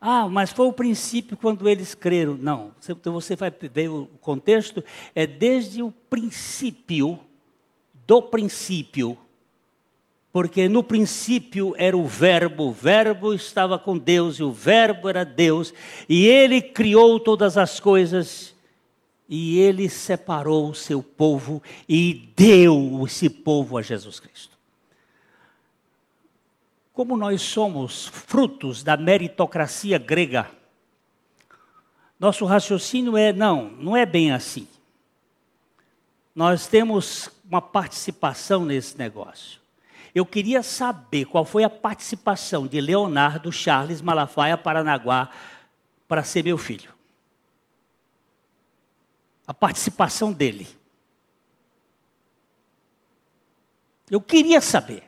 Ah, 0.00 0.28
mas 0.28 0.52
foi 0.52 0.68
o 0.68 0.72
princípio 0.72 1.36
quando 1.36 1.68
eles 1.68 1.92
creram. 1.96 2.36
Não, 2.36 2.70
então 2.88 3.12
você 3.12 3.34
vai 3.34 3.50
ver 3.50 3.88
o 3.88 4.06
contexto, 4.20 4.84
é 5.12 5.26
desde 5.26 5.82
o 5.82 5.90
princípio, 5.90 7.18
do 8.06 8.22
princípio, 8.22 9.18
porque 10.36 10.68
no 10.68 10.84
princípio 10.84 11.74
era 11.78 11.96
o 11.96 12.04
Verbo, 12.04 12.64
o 12.64 12.70
Verbo 12.70 13.32
estava 13.32 13.78
com 13.78 13.96
Deus 13.96 14.38
e 14.38 14.42
o 14.42 14.52
Verbo 14.52 15.08
era 15.08 15.24
Deus, 15.24 15.72
e 16.06 16.26
ele 16.26 16.60
criou 16.60 17.18
todas 17.18 17.56
as 17.56 17.80
coisas, 17.80 18.54
e 19.26 19.58
ele 19.58 19.88
separou 19.88 20.68
o 20.68 20.74
seu 20.74 21.02
povo 21.02 21.62
e 21.88 22.30
deu 22.36 23.02
esse 23.06 23.30
povo 23.30 23.78
a 23.78 23.82
Jesus 23.82 24.20
Cristo. 24.20 24.58
Como 26.92 27.16
nós 27.16 27.40
somos 27.40 28.06
frutos 28.06 28.82
da 28.82 28.94
meritocracia 28.94 29.96
grega, 29.96 30.50
nosso 32.20 32.44
raciocínio 32.44 33.16
é: 33.16 33.32
não, 33.32 33.70
não 33.70 33.96
é 33.96 34.04
bem 34.04 34.32
assim. 34.32 34.68
Nós 36.34 36.66
temos 36.66 37.30
uma 37.48 37.62
participação 37.62 38.66
nesse 38.66 38.98
negócio. 38.98 39.64
Eu 40.16 40.24
queria 40.24 40.62
saber 40.62 41.26
qual 41.26 41.44
foi 41.44 41.62
a 41.62 41.68
participação 41.68 42.66
de 42.66 42.80
Leonardo 42.80 43.52
Charles 43.52 44.00
Malafaia 44.00 44.56
Paranaguá 44.56 45.28
para 46.08 46.24
ser 46.24 46.42
meu 46.42 46.56
filho. 46.56 46.90
A 49.46 49.52
participação 49.52 50.32
dele. 50.32 50.66
Eu 54.10 54.18
queria 54.18 54.62
saber. 54.62 55.02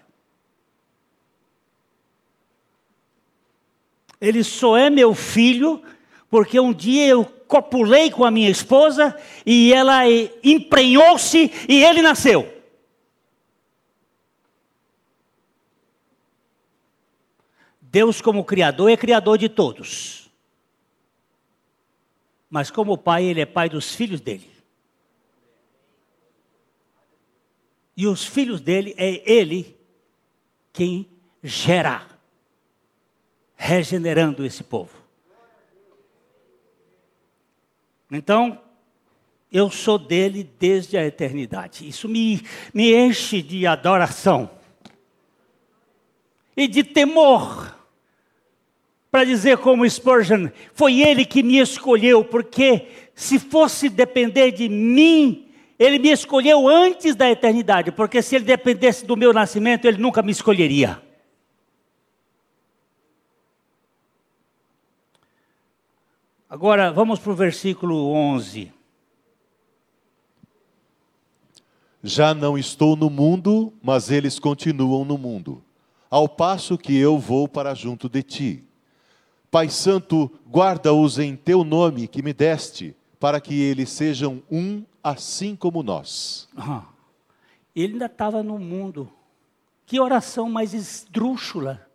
Ele 4.21 4.45
só 4.45 4.77
é 4.77 4.91
meu 4.91 5.15
filho 5.15 5.83
porque 6.29 6.61
um 6.61 6.71
dia 6.71 7.07
eu 7.07 7.25
copulei 7.25 8.11
com 8.11 8.27
a 8.27 8.31
minha 8.31 8.51
esposa 8.51 9.19
e 9.47 9.73
ela 9.73 10.03
emprenhou-se 10.45 11.51
e 11.67 11.83
ele 11.83 12.03
nasceu. 12.03 12.58
Deus, 17.91 18.21
como 18.21 18.45
Criador, 18.45 18.91
é 18.91 18.97
Criador 18.97 19.39
de 19.39 19.49
todos. 19.49 20.31
Mas, 22.51 22.71
como 22.71 22.99
Pai, 22.99 23.25
Ele 23.25 23.41
é 23.41 23.47
Pai 23.47 23.69
dos 23.69 23.95
filhos 23.95 24.21
dele. 24.21 24.51
E 27.97 28.07
os 28.07 28.25
filhos 28.25 28.61
dele 28.61 28.95
é 28.97 29.23
Ele 29.31 29.77
quem 30.73 31.09
gera, 31.43 32.07
regenerando 33.57 34.45
esse 34.45 34.63
povo. 34.63 34.97
Então, 38.11 38.61
eu 39.51 39.71
sou 39.71 39.99
dele 39.99 40.45
desde 40.45 40.97
a 40.97 41.05
eternidade. 41.05 41.89
Isso 41.89 42.09
me, 42.09 42.43
me 42.73 42.95
enche 42.95 43.43
de 43.43 43.67
adoração 43.67 44.51
e 46.57 46.69
de 46.69 46.85
temor. 46.85 47.78
Para 49.11 49.25
dizer 49.25 49.59
como 49.59 49.89
Spurgeon, 49.89 50.49
foi 50.75 51.01
ele 51.01 51.25
que 51.25 51.43
me 51.43 51.59
escolheu, 51.59 52.25
porque 52.25 52.89
se 53.15 53.39
fosse 53.39 53.89
depender 53.89 54.53
de 54.53 54.69
mim, 54.69 55.49
ele 55.79 55.99
me 55.99 56.11
escolheu 56.11 56.69
antes 56.69 57.17
da 57.17 57.31
eternidade, 57.31 57.91
porque 57.91 58.21
se 58.21 58.37
ele 58.37 58.45
dependesse 58.45 59.07
do 59.07 59.17
meu 59.17 59.33
nascimento, 59.33 59.87
ele 59.87 59.99
nunca 59.99 60.23
me 60.23 60.31
escolheria. 60.31 61.01
Agora, 66.51 66.91
vamos 66.91 67.19
para 67.19 67.33
o 67.33 67.35
versículo 67.35 68.11
11. 68.11 68.73
Já 72.03 72.35
não 72.35 72.57
estou 72.57 72.95
no 72.95 73.09
mundo, 73.09 73.73
mas 73.83 74.11
eles 74.11 74.39
continuam 74.39 75.05
no 75.05 75.19
mundo, 75.19 75.63
ao 76.11 76.29
passo 76.29 76.77
que 76.79 76.97
eu 76.97 77.19
vou 77.19 77.49
para 77.49 77.75
junto 77.75 78.09
de 78.09 78.23
ti. 78.23 78.68
Pai 79.51 79.69
Santo, 79.71 80.31
guarda-os 80.47 81.19
em 81.19 81.35
teu 81.35 81.65
nome 81.65 82.07
que 82.07 82.23
me 82.23 82.33
deste, 82.33 82.95
para 83.19 83.41
que 83.41 83.61
eles 83.61 83.91
sejam 83.91 84.43
um 84.51 84.85
assim 85.03 85.57
como 85.57 85.83
nós. 85.83 86.49
Ele 87.75 87.95
ainda 87.95 88.07
estava 88.07 88.43
no 88.43 88.59
mundo. 88.59 89.11
Que 89.87 89.99
oração 90.01 90.51
mais 90.51 90.75
esdrúxula. 90.75 91.89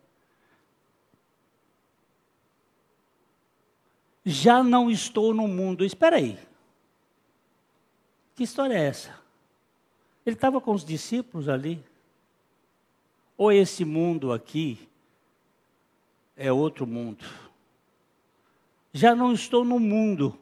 Já 4.24 4.64
não 4.64 4.90
estou 4.90 5.32
no 5.32 5.46
mundo. 5.46 5.84
Espera 5.84 6.16
aí. 6.16 6.38
Que 8.34 8.42
história 8.42 8.74
é 8.74 8.86
essa? 8.86 9.14
Ele 10.26 10.34
estava 10.34 10.60
com 10.60 10.72
os 10.72 10.84
discípulos 10.84 11.48
ali. 11.48 11.84
Ou 13.36 13.52
esse 13.52 13.84
mundo 13.84 14.32
aqui 14.32 14.88
é 16.36 16.50
outro 16.50 16.86
mundo? 16.86 17.24
Já 18.94 19.14
não 19.14 19.32
estou 19.32 19.64
no 19.64 19.78
mundo, 19.78 20.38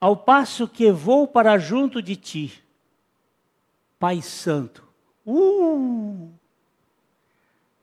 ao 0.00 0.16
passo 0.16 0.66
que 0.66 0.90
vou 0.90 1.28
para 1.28 1.56
junto 1.58 2.02
de 2.02 2.16
ti, 2.16 2.64
Pai 3.98 4.20
Santo. 4.20 4.82
Uh! 5.24 6.32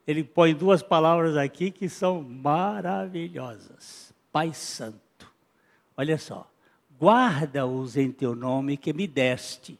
Ele 0.05 0.23
põe 0.23 0.53
duas 0.53 0.83
palavras 0.83 1.37
aqui 1.37 1.71
que 1.71 1.87
são 1.87 2.21
maravilhosas. 2.21 4.11
Pai 4.31 4.53
Santo. 4.53 5.31
Olha 5.95 6.17
só. 6.17 6.51
Guarda-os 6.99 7.95
em 7.95 8.11
teu 8.11 8.35
nome 8.35 8.75
que 8.75 8.91
me 8.91 9.07
deste 9.07 9.79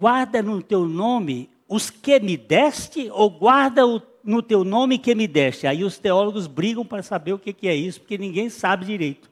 guarda 0.00 0.42
no 0.42 0.62
teu 0.62 0.86
nome 0.86 1.50
os 1.68 1.90
que 1.90 2.18
me 2.18 2.38
deste 2.38 3.10
ou 3.10 3.30
guarda 3.30 3.82
no 4.22 4.42
teu 4.42 4.64
nome 4.64 4.98
que 4.98 5.14
me 5.14 5.26
deste? 5.26 5.66
Aí 5.66 5.84
os 5.84 5.98
teólogos 5.98 6.46
brigam 6.46 6.84
para 6.84 7.02
saber 7.02 7.32
o 7.32 7.38
que, 7.38 7.68
é 7.68 7.74
isso, 7.74 8.00
porque 8.00 8.18
ninguém 8.18 8.48
sabe 8.50 8.84
direito. 8.84 9.30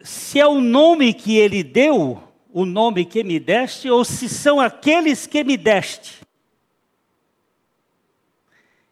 Se 0.00 0.38
é 0.38 0.46
o 0.46 0.60
nome 0.60 1.12
que 1.12 1.36
ele 1.36 1.62
deu, 1.62 2.22
o 2.52 2.64
nome 2.64 3.04
que 3.04 3.24
me 3.24 3.40
deste, 3.40 3.90
ou 3.90 4.04
se 4.04 4.28
são 4.28 4.60
aqueles 4.60 5.26
que 5.26 5.42
me 5.42 5.56
deste. 5.56 6.24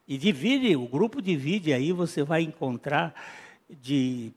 E 0.07 0.19
divide, 0.19 0.77
o 0.77 0.87
grupo 0.87 1.23
divide, 1.23 1.73
aí 1.73 1.93
você 1.93 2.23
vai 2.23 2.43
encontrar 2.43 3.15
de 3.71 4.33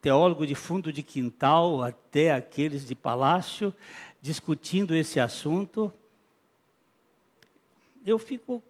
teólogo 0.00 0.46
de 0.46 0.54
fundo 0.54 0.92
de 0.92 1.02
quintal 1.02 1.82
até 1.82 2.32
aqueles 2.32 2.86
de 2.86 2.94
palácio, 2.94 3.74
discutindo 4.22 4.94
esse 4.94 5.18
assunto. 5.18 5.92
Eu 8.06 8.18
fico 8.20 8.62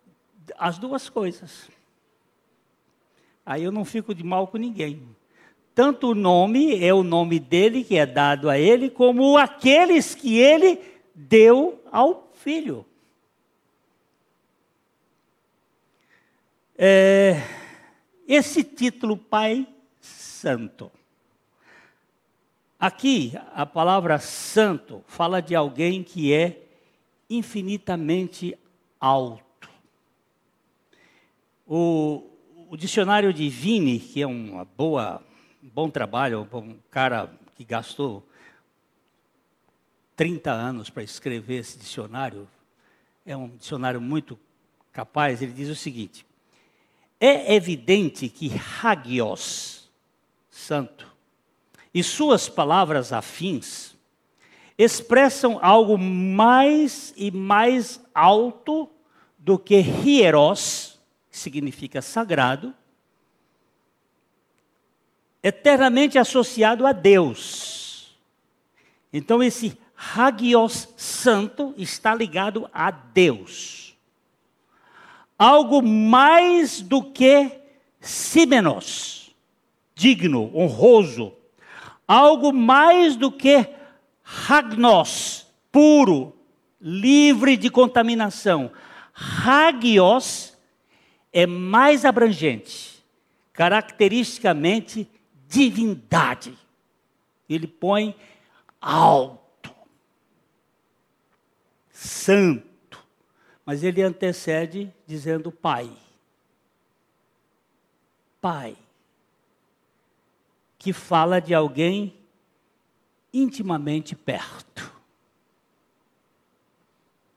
as 0.57 0.79
duas 0.79 1.11
coisas. 1.11 1.69
Aí 3.45 3.63
eu 3.63 3.71
não 3.71 3.85
fico 3.85 4.15
de 4.15 4.25
mal 4.25 4.49
com 4.49 4.57
ninguém. 4.57 5.15
Tanto 5.75 6.09
o 6.09 6.15
nome 6.15 6.83
é 6.83 6.93
o 6.93 7.03
nome 7.03 7.39
dele 7.39 7.85
que 7.85 7.97
é 7.97 8.07
dado 8.07 8.49
a 8.49 8.59
ele, 8.59 8.89
como 8.91 9.37
aqueles 9.37 10.15
que 10.15 10.39
ele 10.39 10.81
deu 11.15 11.83
ao 11.91 12.31
filho. 12.33 12.87
É, 16.77 17.43
esse 18.27 18.65
título 18.65 19.17
Pai 19.17 19.67
Santo 20.01 20.91
Aqui, 22.83 23.33
a 23.55 23.65
palavra 23.65 24.19
santo 24.19 25.05
fala 25.07 25.41
de 25.41 25.55
alguém 25.55 26.03
que 26.03 26.35
é 26.35 26.67
infinitamente 27.31 28.59
alto. 28.99 29.71
O, 31.65 32.29
o 32.69 32.77
dicionário 32.77 33.33
de 33.33 33.49
Vini, 33.49 34.01
que 34.01 34.21
é 34.21 34.27
um 34.27 34.67
bom 35.63 35.89
trabalho, 35.91 36.49
um 36.53 36.77
cara 36.91 37.33
que 37.55 37.65
gastou 37.65 38.27
30 40.17 40.51
anos 40.51 40.91
para 40.91 41.05
escrever 41.05 41.61
esse 41.61 41.79
dicionário, 41.79 42.49
é 43.25 43.37
um 43.37 43.49
dicionário 43.49 44.01
muito 44.01 44.37
capaz, 44.93 45.41
ele 45.41 45.53
diz 45.53 45.69
o 45.69 45.77
seguinte: 45.77 46.27
é 47.21 47.55
evidente 47.55 48.29
que 48.29 48.51
hagios, 48.83 49.89
santo, 50.51 51.12
e 51.95 52.03
suas 52.03 52.49
palavras 52.49 53.13
afins 53.13 53.93
expressam 54.79 55.59
algo 55.61 55.99
mais 55.99 57.13
e 57.17 57.31
mais 57.31 58.01
alto 58.15 58.89
do 59.39 59.59
que 59.59 59.77
hieros, 59.77 60.99
que 61.31 61.39
significa 61.39 62.01
sagrado, 62.01 62.75
eternamente 65.43 66.19
associado 66.19 66.87
a 66.87 66.93
Deus. 66.93 68.17
Então 69.13 69.43
esse 69.43 69.79
hagios 70.15 70.89
santo 70.97 71.75
está 71.77 72.15
ligado 72.15 72.69
a 72.73 72.91
Deus. 72.91 73.97
Algo 75.39 75.83
mais 75.83 76.81
do 76.81 77.03
que 77.03 77.51
simenos, 78.01 79.35
digno, 79.95 80.51
honroso, 80.55 81.35
algo 82.13 82.53
mais 82.53 83.17
do 83.17 83.33
que 83.33 83.67
hagnos, 84.47 85.47
puro, 85.71 86.37
livre 86.79 87.57
de 87.57 87.71
contaminação. 87.71 88.71
Hagios 89.15 90.55
é 91.33 91.47
mais 91.47 92.05
abrangente, 92.05 93.03
caracteristicamente 93.51 95.09
divindade. 95.49 96.55
Ele 97.49 97.67
põe 97.67 98.15
alto, 98.79 99.75
santo, 101.91 103.03
mas 103.65 103.83
ele 103.83 104.03
antecede 104.03 104.93
dizendo 105.07 105.51
Pai. 105.51 105.91
Pai 108.39 108.77
que 110.83 110.93
fala 110.93 111.41
de 111.41 111.55
alguém 111.55 112.13
intimamente 113.33 114.17
perto. 114.17 114.93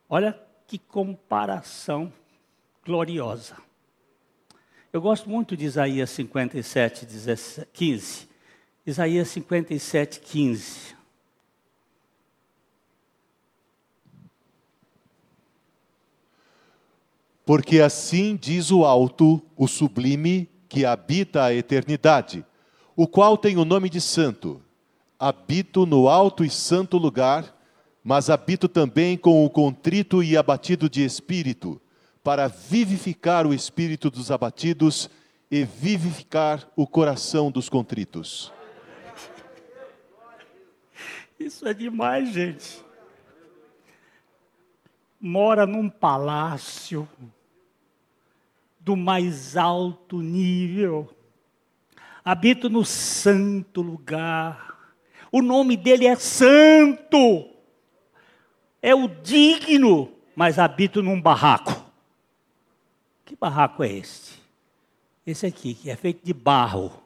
Olha 0.09 0.35
que 0.65 0.79
comparação 0.79 2.11
gloriosa. 2.83 3.55
Eu 4.91 4.99
gosto 4.99 5.29
muito 5.29 5.55
de 5.55 5.63
Isaías 5.63 6.09
57, 6.09 7.05
15. 7.71 8.27
Isaías 8.83 9.27
57, 9.27 10.21
15. 10.21 10.95
Porque 17.45 17.79
assim 17.79 18.35
diz 18.35 18.71
o 18.71 18.83
alto, 18.83 19.39
o 19.55 19.67
sublime, 19.67 20.49
que 20.67 20.83
habita 20.83 21.43
a 21.43 21.53
eternidade 21.53 22.43
o 22.95 23.07
qual 23.07 23.37
tem 23.37 23.57
o 23.57 23.65
nome 23.65 23.89
de 23.89 23.99
Santo. 23.99 24.61
Habito 25.19 25.85
no 25.85 26.07
alto 26.07 26.43
e 26.43 26.49
santo 26.49 26.97
lugar, 26.97 27.55
mas 28.03 28.29
habito 28.29 28.67
também 28.67 29.17
com 29.17 29.45
o 29.45 29.49
contrito 29.49 30.21
e 30.21 30.37
abatido 30.37 30.89
de 30.89 31.03
espírito, 31.03 31.81
para 32.23 32.47
vivificar 32.47 33.45
o 33.45 33.53
espírito 33.53 34.09
dos 34.09 34.31
abatidos 34.31 35.09
e 35.49 35.63
vivificar 35.63 36.67
o 36.75 36.85
coração 36.87 37.51
dos 37.51 37.69
contritos. 37.69 38.51
Isso 41.39 41.67
é 41.67 41.73
demais, 41.73 42.31
gente. 42.31 42.83
Mora 45.19 45.65
num 45.65 45.89
palácio 45.89 47.07
do 48.79 48.95
mais 48.95 49.57
alto 49.57 50.21
nível. 50.21 51.14
Habito 52.26 52.71
no 52.71 52.84
santo 52.84 53.84
lugar. 53.84 54.95
O 55.32 55.43
nome 55.43 55.78
dele 55.78 56.07
é 56.07 56.15
Santo. 56.15 57.51
É 58.82 58.95
o 58.95 59.07
digno, 59.07 60.11
mas 60.36 60.57
habito 60.57 61.03
num 61.03 61.21
barraco. 61.21 61.86
Que 63.23 63.36
barraco 63.36 63.84
é 63.84 63.91
este? 63.91 64.41
Esse 65.26 65.45
aqui, 65.45 65.76
que 65.76 65.91
é 65.91 65.95
feito 65.95 66.26
de 66.26 66.34
barro. 66.34 67.03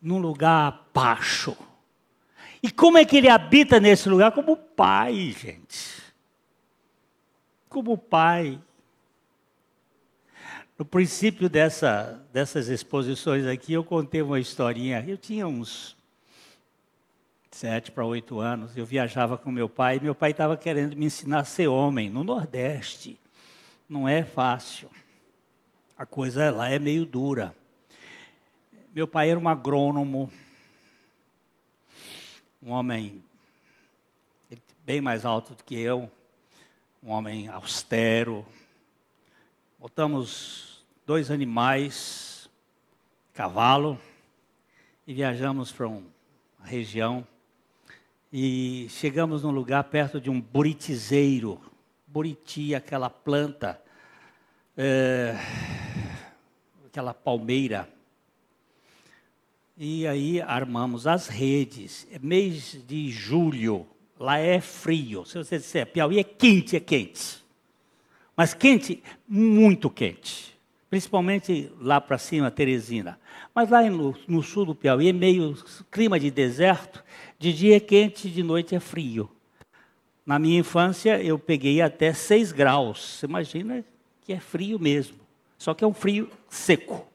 Num 0.00 0.18
lugar 0.18 0.86
baixo. 0.92 1.56
E 2.62 2.70
como 2.70 2.98
é 2.98 3.04
que 3.04 3.16
ele 3.16 3.28
habita 3.28 3.80
nesse 3.80 4.08
lugar? 4.08 4.32
Como 4.32 4.56
pai, 4.56 5.34
gente. 5.38 6.02
Como 7.68 7.96
pai. 7.96 8.60
No 10.78 10.84
princípio 10.84 11.48
dessa, 11.48 12.22
dessas 12.30 12.68
exposições 12.68 13.46
aqui, 13.46 13.72
eu 13.72 13.82
contei 13.82 14.20
uma 14.20 14.38
historinha. 14.38 15.02
Eu 15.08 15.16
tinha 15.16 15.48
uns 15.48 15.96
sete 17.50 17.90
para 17.90 18.04
oito 18.04 18.40
anos. 18.40 18.76
Eu 18.76 18.84
viajava 18.84 19.38
com 19.38 19.50
meu 19.50 19.70
pai. 19.70 19.98
Meu 19.98 20.14
pai 20.14 20.32
estava 20.32 20.54
querendo 20.54 20.94
me 20.94 21.06
ensinar 21.06 21.40
a 21.40 21.44
ser 21.44 21.66
homem 21.66 22.10
no 22.10 22.22
Nordeste. 22.22 23.18
Não 23.88 24.06
é 24.06 24.22
fácil. 24.22 24.90
A 25.96 26.04
coisa 26.04 26.50
lá 26.50 26.68
é 26.68 26.78
meio 26.78 27.06
dura. 27.06 27.56
Meu 28.94 29.08
pai 29.08 29.30
era 29.30 29.40
um 29.40 29.48
agrônomo, 29.48 30.30
um 32.62 32.70
homem 32.72 33.24
bem 34.84 35.00
mais 35.00 35.24
alto 35.24 35.54
do 35.54 35.64
que 35.64 35.74
eu, 35.74 36.10
um 37.02 37.10
homem 37.10 37.48
austero, 37.48 38.46
Botamos 39.78 40.82
dois 41.04 41.30
animais, 41.30 42.48
cavalo, 43.34 44.00
e 45.06 45.12
viajamos 45.12 45.70
para 45.70 45.86
uma 45.86 46.02
região. 46.64 47.26
E 48.32 48.86
chegamos 48.88 49.42
num 49.42 49.50
lugar 49.50 49.84
perto 49.84 50.18
de 50.18 50.30
um 50.30 50.40
buritizeiro. 50.40 51.60
Buriti, 52.06 52.74
aquela 52.74 53.10
planta, 53.10 53.78
é, 54.74 55.36
aquela 56.86 57.12
palmeira. 57.12 57.86
E 59.76 60.06
aí 60.06 60.40
armamos 60.40 61.06
as 61.06 61.28
redes. 61.28 62.08
É 62.10 62.18
mês 62.18 62.82
de 62.88 63.10
julho, 63.10 63.86
lá 64.18 64.38
é 64.38 64.58
frio. 64.58 65.26
Se 65.26 65.36
você 65.36 65.58
disser 65.58 65.92
Piauí 65.92 66.18
é 66.18 66.24
quente, 66.24 66.76
é 66.76 66.80
quente. 66.80 67.45
Mas 68.36 68.52
quente, 68.52 69.02
muito 69.26 69.88
quente. 69.88 70.54
Principalmente 70.90 71.72
lá 71.80 72.00
para 72.00 72.18
cima, 72.18 72.50
Teresina. 72.50 73.18
Mas 73.54 73.70
lá 73.70 73.82
no, 73.82 74.14
no, 74.28 74.42
sul 74.42 74.66
do 74.66 74.74
Piauí 74.74 75.08
é 75.08 75.12
meio 75.12 75.56
clima 75.90 76.20
de 76.20 76.30
deserto. 76.30 77.02
De 77.38 77.52
dia 77.52 77.76
é 77.76 77.80
quente, 77.80 78.28
de 78.28 78.42
noite 78.42 78.74
é 78.74 78.80
frio. 78.80 79.28
Na 80.24 80.38
minha 80.38 80.60
infância 80.60 81.20
eu 81.22 81.38
peguei 81.38 81.80
até 81.80 82.12
6 82.12 82.52
graus. 82.52 83.18
Você 83.18 83.26
imagina 83.26 83.84
que 84.22 84.32
é 84.32 84.40
frio 84.40 84.78
mesmo. 84.78 85.18
Só 85.56 85.72
que 85.72 85.82
é 85.82 85.86
um 85.86 85.94
frio 85.94 86.30
seco. 86.48 87.06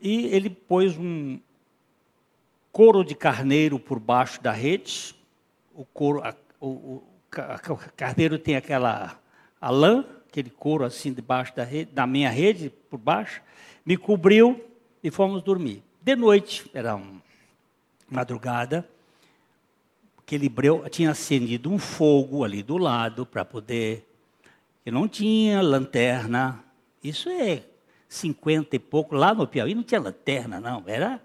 E 0.00 0.26
ele 0.26 0.50
pôs 0.50 0.98
um 0.98 1.38
couro 2.72 3.04
de 3.04 3.14
carneiro 3.14 3.78
por 3.78 4.00
baixo 4.00 4.42
da 4.42 4.50
rede. 4.50 5.14
O 5.74 5.84
couro, 5.84 6.22
a, 6.24 6.34
o, 6.60 7.02
o 7.70 7.78
carneiro 7.96 8.38
tem 8.38 8.56
aquela 8.56 9.18
a 9.60 9.70
lã, 9.70 10.04
aquele 10.28 10.50
couro 10.50 10.84
assim 10.84 11.12
debaixo 11.12 11.54
da, 11.54 11.62
rede, 11.62 11.92
da 11.92 12.06
minha 12.06 12.28
rede, 12.28 12.70
por 12.90 12.98
baixo, 12.98 13.40
me 13.86 13.96
cobriu 13.96 14.64
e 15.02 15.10
fomos 15.10 15.42
dormir. 15.42 15.82
De 16.00 16.16
noite, 16.16 16.68
era 16.74 16.96
uma 16.96 17.22
madrugada, 18.10 18.88
aquele 20.18 20.48
breu 20.48 20.84
tinha 20.90 21.10
acendido 21.10 21.70
um 21.70 21.78
fogo 21.78 22.44
ali 22.44 22.62
do 22.62 22.76
lado 22.76 23.24
para 23.24 23.44
poder. 23.44 24.08
Eu 24.84 24.92
não 24.92 25.06
tinha 25.06 25.62
lanterna. 25.62 26.64
Isso 27.02 27.28
é 27.28 27.62
50 28.08 28.74
e 28.74 28.78
pouco. 28.78 29.14
Lá 29.14 29.32
no 29.32 29.46
Piauí 29.46 29.74
não 29.74 29.82
tinha 29.82 30.00
lanterna, 30.00 30.60
não. 30.60 30.82
Era, 30.86 31.22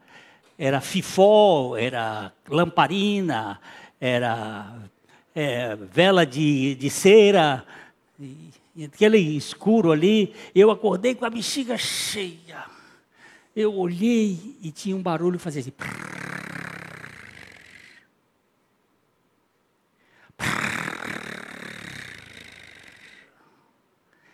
era 0.57 0.79
fifó, 0.79 1.75
era 1.75 2.31
lamparina, 2.47 3.59
era 3.99 4.79
é, 5.39 5.75
vela 5.75 6.25
de, 6.25 6.73
de 6.73 6.89
cera, 6.89 7.63
e, 8.19 8.85
aquele 8.85 9.19
escuro 9.19 9.91
ali. 9.91 10.33
Eu 10.55 10.71
acordei 10.71 11.13
com 11.13 11.25
a 11.25 11.29
bexiga 11.29 11.77
cheia. 11.77 12.65
Eu 13.55 13.75
olhei 13.75 14.57
e 14.63 14.71
tinha 14.71 14.95
um 14.95 15.01
barulho 15.01 15.37
fazia 15.37 15.61
assim. 15.61 15.71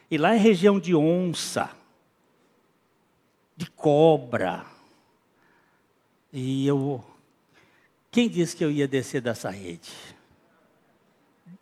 E 0.09 0.17
lá 0.17 0.33
é 0.33 0.37
região 0.37 0.79
de 0.79 0.95
onça, 0.95 1.69
de 3.57 3.69
cobra. 3.71 4.65
E 6.31 6.65
eu. 6.65 7.03
Quem 8.09 8.29
disse 8.29 8.55
que 8.55 8.63
eu 8.63 8.71
ia 8.71 8.87
descer 8.87 9.19
dessa 9.19 9.49
rede? 9.49 10.12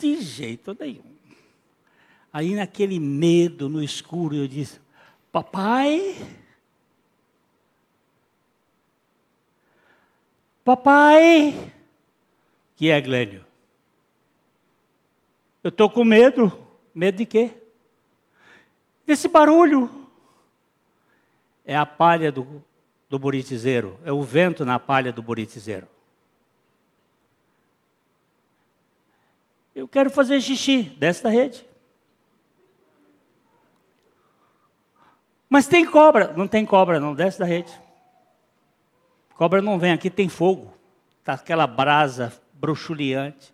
De 0.02 0.20
jeito 0.20 0.76
nenhum. 0.80 1.16
Aí, 2.34 2.56
naquele 2.56 3.00
medo, 3.00 3.70
no 3.70 3.84
escuro, 3.84 4.36
eu 4.36 4.48
disse: 4.48 4.80
Papai, 5.32 6.16
papai, 10.66 11.72
que 12.76 12.90
é, 12.90 13.00
Glênio? 13.00 13.46
Eu 15.64 15.70
estou 15.70 15.88
com 15.88 16.04
medo. 16.04 16.52
Medo 16.96 17.18
de 17.18 17.26
quê? 17.28 17.52
Desse 19.06 19.28
barulho. 19.28 19.88
É 21.64 21.78
a 21.78 21.86
palha 21.86 22.32
do, 22.32 22.64
do 23.08 23.20
buritizeiro, 23.20 24.00
é 24.04 24.12
o 24.12 24.24
vento 24.24 24.66
na 24.66 24.80
palha 24.80 25.14
do 25.14 25.22
buritizeiro. 25.22 25.88
Eu 29.82 29.88
quero 29.88 30.12
fazer 30.12 30.40
xixi, 30.40 30.84
desce 30.84 31.24
da 31.24 31.30
rede. 31.32 31.66
Mas 35.50 35.68
tem 35.68 35.84
cobra. 35.84 36.32
Não 36.34 36.48
tem 36.48 36.64
cobra, 36.68 37.00
não, 37.00 37.16
desce 37.16 37.40
da 37.40 37.46
rede. 37.46 37.74
Cobra 39.34 39.60
não 39.60 39.80
vem 39.80 39.92
aqui, 39.92 40.08
tem 40.08 40.30
fogo. 40.30 40.72
Está 41.18 41.34
aquela 41.34 41.66
brasa 41.66 42.32
bruxuleante. 42.54 43.52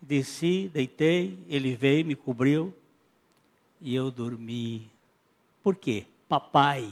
Desci, 0.00 0.70
deitei, 0.72 1.38
ele 1.46 1.76
veio, 1.76 2.06
me 2.06 2.16
cobriu 2.16 2.74
e 3.78 3.94
eu 3.94 4.10
dormi. 4.10 4.90
Por 5.62 5.76
quê? 5.76 6.06
Papai. 6.26 6.90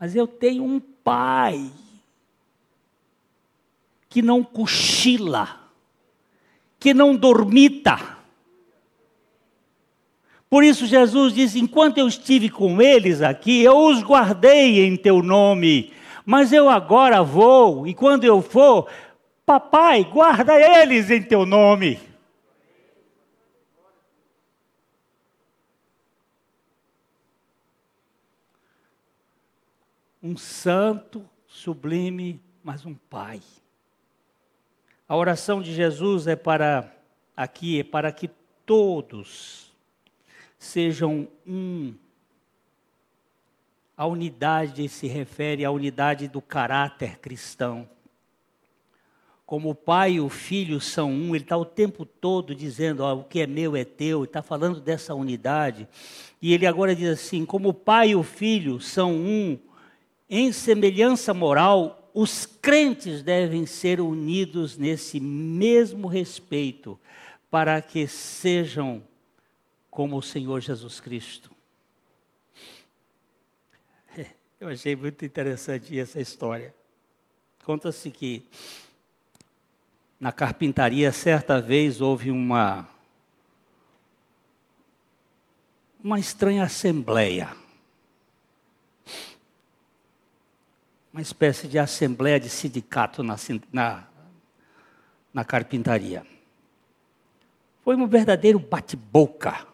Mas 0.00 0.16
eu 0.16 0.26
tenho 0.26 0.64
um 0.64 0.80
pai 0.80 1.70
que 4.14 4.22
não 4.22 4.44
cochila, 4.44 5.58
que 6.78 6.94
não 6.94 7.16
dormita. 7.16 7.98
Por 10.48 10.62
isso 10.62 10.86
Jesus 10.86 11.34
disse: 11.34 11.58
enquanto 11.58 11.98
eu 11.98 12.06
estive 12.06 12.48
com 12.48 12.80
eles 12.80 13.20
aqui, 13.22 13.64
eu 13.64 13.76
os 13.76 14.04
guardei 14.04 14.86
em 14.86 14.96
teu 14.96 15.20
nome, 15.20 15.92
mas 16.24 16.52
eu 16.52 16.70
agora 16.70 17.24
vou, 17.24 17.88
e 17.88 17.92
quando 17.92 18.22
eu 18.22 18.40
for, 18.40 18.88
papai, 19.44 20.04
guarda 20.04 20.54
eles 20.60 21.10
em 21.10 21.20
teu 21.20 21.44
nome. 21.44 21.98
Um 30.22 30.36
santo, 30.36 31.28
sublime, 31.48 32.40
mas 32.62 32.86
um 32.86 32.94
pai. 32.94 33.40
A 35.06 35.14
oração 35.14 35.60
de 35.60 35.74
Jesus 35.74 36.26
é 36.26 36.34
para 36.34 36.90
aqui, 37.36 37.80
é 37.80 37.84
para 37.84 38.10
que 38.10 38.30
todos 38.64 39.70
sejam 40.58 41.28
um. 41.46 41.92
A 43.94 44.06
unidade 44.06 44.88
se 44.88 45.06
refere 45.06 45.62
à 45.62 45.70
unidade 45.70 46.26
do 46.26 46.40
caráter 46.40 47.18
cristão. 47.18 47.86
Como 49.44 49.68
o 49.68 49.74
pai 49.74 50.12
e 50.12 50.20
o 50.20 50.30
filho 50.30 50.80
são 50.80 51.12
um, 51.12 51.34
ele 51.34 51.44
está 51.44 51.56
o 51.58 51.66
tempo 51.66 52.06
todo 52.06 52.54
dizendo: 52.54 53.04
o 53.04 53.24
que 53.24 53.40
é 53.40 53.46
meu 53.46 53.76
é 53.76 53.84
teu, 53.84 54.24
está 54.24 54.40
falando 54.40 54.80
dessa 54.80 55.14
unidade. 55.14 55.86
E 56.40 56.54
ele 56.54 56.66
agora 56.66 56.96
diz 56.96 57.10
assim: 57.10 57.44
como 57.44 57.68
o 57.68 57.74
pai 57.74 58.10
e 58.10 58.16
o 58.16 58.22
filho 58.22 58.80
são 58.80 59.12
um, 59.12 59.58
em 60.30 60.50
semelhança 60.50 61.34
moral, 61.34 62.03
os 62.14 62.46
crentes 62.46 63.22
devem 63.24 63.66
ser 63.66 64.00
unidos 64.00 64.78
nesse 64.78 65.18
mesmo 65.18 66.06
respeito, 66.06 66.98
para 67.50 67.82
que 67.82 68.06
sejam 68.06 69.02
como 69.90 70.16
o 70.16 70.22
Senhor 70.22 70.60
Jesus 70.60 71.00
Cristo. 71.00 71.50
Eu 74.60 74.68
achei 74.68 74.94
muito 74.94 75.24
interessante 75.24 75.98
essa 75.98 76.20
história. 76.20 76.72
Conta-se 77.64 78.10
que 78.12 78.46
na 80.20 80.30
carpintaria, 80.30 81.10
certa 81.10 81.60
vez 81.60 82.00
houve 82.00 82.30
uma 82.30 82.88
uma 86.02 86.20
estranha 86.20 86.64
assembleia. 86.64 87.63
Uma 91.14 91.22
espécie 91.22 91.68
de 91.68 91.78
assembleia 91.78 92.40
de 92.40 92.50
sindicato 92.50 93.22
na, 93.22 93.36
na, 93.72 94.04
na 95.32 95.44
carpintaria. 95.44 96.26
Foi 97.84 97.94
um 97.94 98.04
verdadeiro 98.08 98.58
bate-boca 98.58 99.64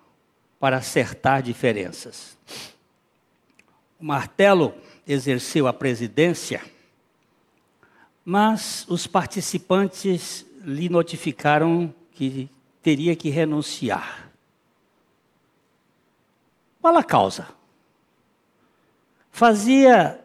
para 0.59 0.77
acertar 0.77 1.41
diferenças. 1.41 2.37
O 3.99 4.05
martelo 4.05 4.75
exerceu 5.09 5.67
a 5.67 5.73
presidência, 5.73 6.63
mas 8.23 8.85
os 8.87 9.07
participantes 9.07 10.45
lhe 10.63 10.91
notificaram 10.91 11.95
que 12.13 12.51
teria 12.83 13.17
que 13.17 13.31
renunciar. 13.31 14.31
Qual 16.83 16.95
a 16.99 17.03
causa? 17.03 17.49
Fazia 19.33 20.23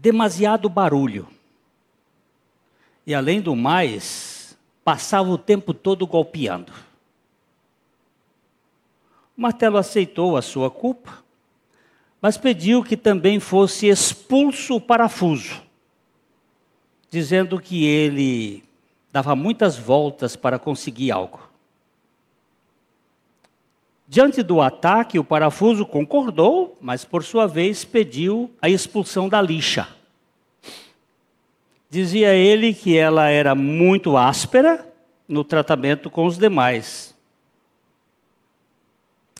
demasiado 0.00 0.68
barulho. 0.68 1.28
E 3.06 3.14
além 3.14 3.40
do 3.40 3.54
mais, 3.54 4.56
passava 4.84 5.28
o 5.30 5.38
tempo 5.38 5.74
todo 5.74 6.06
golpeando. 6.06 6.72
Martelo 9.36 9.78
aceitou 9.78 10.36
a 10.36 10.42
sua 10.42 10.70
culpa 10.70 11.20
mas 12.20 12.36
pediu 12.36 12.84
que 12.84 12.96
também 12.96 13.40
fosse 13.40 13.88
expulso 13.88 14.76
o 14.76 14.80
parafuso, 14.80 15.62
dizendo 17.10 17.58
que 17.58 17.86
ele 17.86 18.62
dava 19.10 19.34
muitas 19.34 19.78
voltas 19.78 20.36
para 20.36 20.58
conseguir 20.58 21.10
algo. 21.10 21.49
Diante 24.10 24.42
do 24.42 24.60
ataque, 24.60 25.20
o 25.20 25.24
parafuso 25.24 25.86
concordou, 25.86 26.76
mas 26.80 27.04
por 27.04 27.22
sua 27.22 27.46
vez 27.46 27.84
pediu 27.84 28.50
a 28.60 28.68
expulsão 28.68 29.28
da 29.28 29.40
lixa. 29.40 29.86
Dizia 31.88 32.34
ele 32.34 32.74
que 32.74 32.96
ela 32.96 33.28
era 33.28 33.54
muito 33.54 34.16
áspera 34.16 34.84
no 35.28 35.44
tratamento 35.44 36.10
com 36.10 36.26
os 36.26 36.36
demais, 36.36 37.14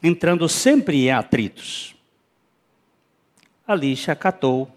entrando 0.00 0.48
sempre 0.48 1.06
em 1.06 1.10
atritos 1.10 1.96
a 3.70 3.74
lixa 3.74 4.12
acatou, 4.12 4.68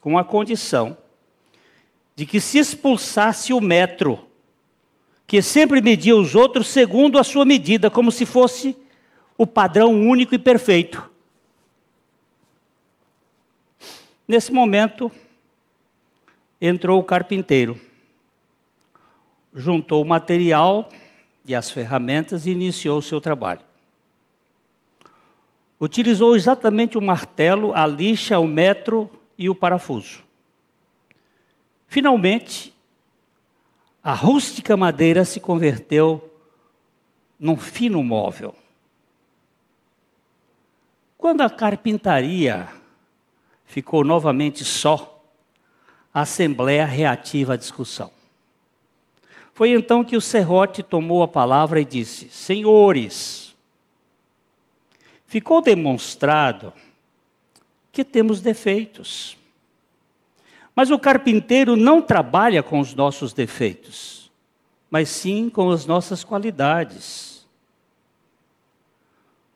com 0.00 0.18
a 0.18 0.24
condição 0.24 0.96
de 2.16 2.26
que 2.26 2.40
se 2.40 2.58
expulsasse 2.58 3.52
o 3.52 3.60
metro, 3.60 4.26
que 5.26 5.40
sempre 5.40 5.80
media 5.80 6.16
os 6.16 6.34
outros 6.34 6.66
segundo 6.66 7.18
a 7.18 7.24
sua 7.24 7.44
medida, 7.44 7.88
como 7.88 8.10
se 8.10 8.26
fosse 8.26 8.76
o 9.36 9.46
padrão 9.46 9.92
único 9.92 10.34
e 10.34 10.38
perfeito. 10.38 11.10
Nesse 14.26 14.52
momento, 14.52 15.10
entrou 16.60 17.00
o 17.00 17.04
carpinteiro, 17.04 17.78
juntou 19.52 20.02
o 20.02 20.06
material 20.06 20.88
e 21.44 21.54
as 21.54 21.70
ferramentas 21.70 22.46
e 22.46 22.50
iniciou 22.50 22.98
o 22.98 23.02
seu 23.02 23.20
trabalho. 23.20 23.60
Utilizou 25.80 26.36
exatamente 26.36 26.96
o 26.96 27.02
martelo, 27.02 27.74
a 27.74 27.86
lixa, 27.86 28.38
o 28.38 28.46
metro 28.46 29.10
e 29.36 29.50
o 29.50 29.54
parafuso. 29.54 30.22
Finalmente, 31.88 32.72
a 34.02 34.14
rústica 34.14 34.76
madeira 34.76 35.24
se 35.24 35.40
converteu 35.40 36.32
num 37.38 37.56
fino 37.56 38.02
móvel. 38.02 38.54
Quando 41.22 41.42
a 41.42 41.48
carpintaria 41.48 42.66
ficou 43.64 44.02
novamente 44.02 44.64
só, 44.64 45.24
a 46.12 46.22
assembleia 46.22 46.84
reativa 46.84 47.54
à 47.54 47.56
discussão. 47.56 48.10
Foi 49.54 49.70
então 49.70 50.02
que 50.02 50.16
o 50.16 50.20
serrote 50.20 50.82
tomou 50.82 51.22
a 51.22 51.28
palavra 51.28 51.80
e 51.80 51.84
disse: 51.84 52.28
Senhores, 52.28 53.54
ficou 55.24 55.62
demonstrado 55.62 56.72
que 57.92 58.02
temos 58.02 58.40
defeitos. 58.40 59.38
Mas 60.74 60.90
o 60.90 60.98
carpinteiro 60.98 61.76
não 61.76 62.02
trabalha 62.02 62.64
com 62.64 62.80
os 62.80 62.96
nossos 62.96 63.32
defeitos, 63.32 64.28
mas 64.90 65.08
sim 65.08 65.48
com 65.48 65.70
as 65.70 65.86
nossas 65.86 66.24
qualidades. 66.24 67.31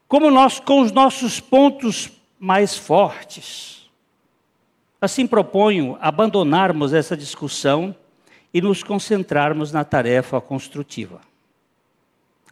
Como 0.09 0.30
nós 0.30 0.61
com 0.61 0.80
os 0.80 0.92
nossos 0.92 1.40
pontos 1.40 2.11
mais 2.38 2.76
fortes. 2.76 3.88
Assim 5.00 5.26
proponho 5.26 5.98
abandonarmos 6.00 6.92
essa 6.92 7.16
discussão 7.16 7.94
e 8.52 8.61
nos 8.61 8.82
concentrarmos 8.82 9.72
na 9.72 9.84
tarefa 9.84 10.40
construtiva. 10.40 11.20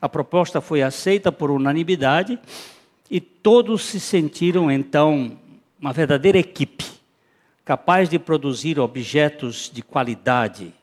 A 0.00 0.08
proposta 0.08 0.60
foi 0.60 0.82
aceita 0.82 1.30
por 1.30 1.50
unanimidade 1.50 2.38
e 3.10 3.20
todos 3.20 3.84
se 3.84 4.00
sentiram 4.00 4.70
então 4.70 5.38
uma 5.80 5.92
verdadeira 5.92 6.38
equipe, 6.38 6.84
capaz 7.64 8.08
de 8.08 8.18
produzir 8.18 8.78
objetos 8.78 9.70
de 9.72 9.82
qualidade, 9.82 10.74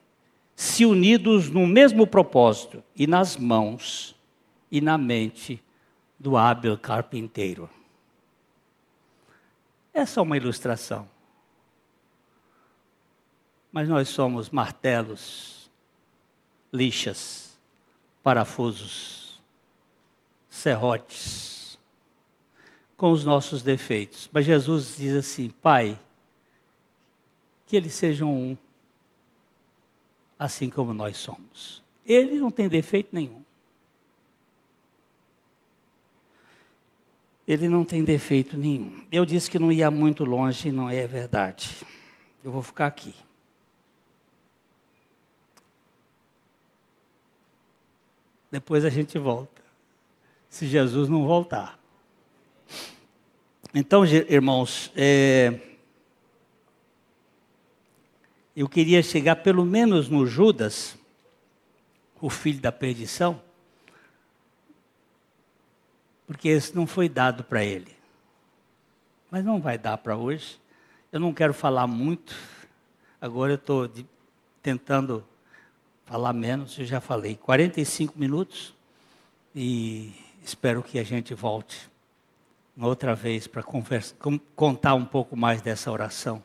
se 0.56 0.86
unidos 0.86 1.50
no 1.50 1.68
mesmo 1.68 2.08
propósito 2.08 2.84
e 2.96 3.06
nas 3.06 3.36
mãos 3.36 4.16
e 4.72 4.80
na 4.80 4.98
mente 4.98 5.62
do 6.22 6.38
hábil 6.38 6.78
carpinteiro. 6.78 7.68
Essa 9.92 10.20
é 10.20 10.24
uma 10.24 10.38
ilustração. 10.38 11.10
Mas 13.72 13.90
nós 13.90 14.08
somos 14.08 14.52
martelos, 14.52 15.68
lixas, 16.72 17.58
parafusos, 18.22 19.42
serrotes 20.48 21.80
com 22.96 23.12
os 23.12 23.26
nossos 23.26 23.64
defeitos. 23.64 24.30
Mas 24.32 24.46
Jesus 24.46 24.98
diz 24.98 25.16
assim: 25.16 25.50
Pai, 25.50 26.00
que 27.66 27.76
eles 27.76 27.96
sejam 27.96 28.32
um, 28.32 28.58
assim 30.38 30.70
como 30.70 30.94
nós 30.94 31.18
somos. 31.18 31.82
Ele 32.06 32.40
não 32.40 32.52
tem 32.52 32.70
defeito 32.70 33.10
nenhum. 33.12 33.41
Ele 37.52 37.68
não 37.68 37.84
tem 37.84 38.02
defeito 38.02 38.56
nenhum. 38.56 39.04
Eu 39.12 39.26
disse 39.26 39.52
que 39.52 39.60
não 39.60 39.74
ia 39.74 39.92
muito 39.92 40.24
longe 40.24 40.72
não 40.72 40.90
é 40.90 41.06
verdade. 41.06 41.86
Eu 42.42 42.50
vou 42.50 42.62
ficar 42.62 42.88
aqui. 42.88 43.14
Depois 48.50 48.86
a 48.86 48.90
gente 48.90 49.20
volta. 49.20 49.62
Se 50.50 50.66
Jesus 50.66 51.10
não 51.10 51.28
voltar. 51.28 51.78
Então, 53.76 54.06
irmãos, 54.06 54.90
é, 54.96 55.60
eu 58.56 58.70
queria 58.70 59.04
chegar 59.04 59.36
pelo 59.36 59.66
menos 59.66 60.08
no 60.08 60.26
Judas, 60.26 60.98
o 62.22 62.30
filho 62.30 62.62
da 62.62 62.72
perdição, 62.72 63.42
porque 66.32 66.48
esse 66.48 66.74
não 66.74 66.88
foi 66.88 67.10
dado 67.10 67.44
para 67.44 67.62
ele. 67.62 67.94
Mas 69.30 69.44
não 69.44 69.60
vai 69.60 69.78
dar 69.78 69.98
para 69.98 70.16
hoje. 70.16 70.62
Eu 71.12 71.20
não 71.20 71.34
quero 71.34 71.54
falar 71.54 71.86
muito, 71.88 72.34
agora 73.20 73.52
eu 73.52 73.56
estou 73.58 73.92
tentando 74.64 75.26
falar 76.06 76.32
menos, 76.32 76.80
eu 76.80 76.86
já 76.86 77.02
falei 77.02 77.36
45 77.36 78.18
minutos 78.18 78.74
e 79.54 80.14
espero 80.42 80.82
que 80.82 80.98
a 81.00 81.04
gente 81.04 81.34
volte 81.34 81.92
outra 82.80 83.14
vez 83.14 83.46
para 83.46 83.62
contar 84.56 84.96
um 84.96 85.04
pouco 85.04 85.36
mais 85.36 85.62
dessa 85.62 85.92
oração. 85.92 86.42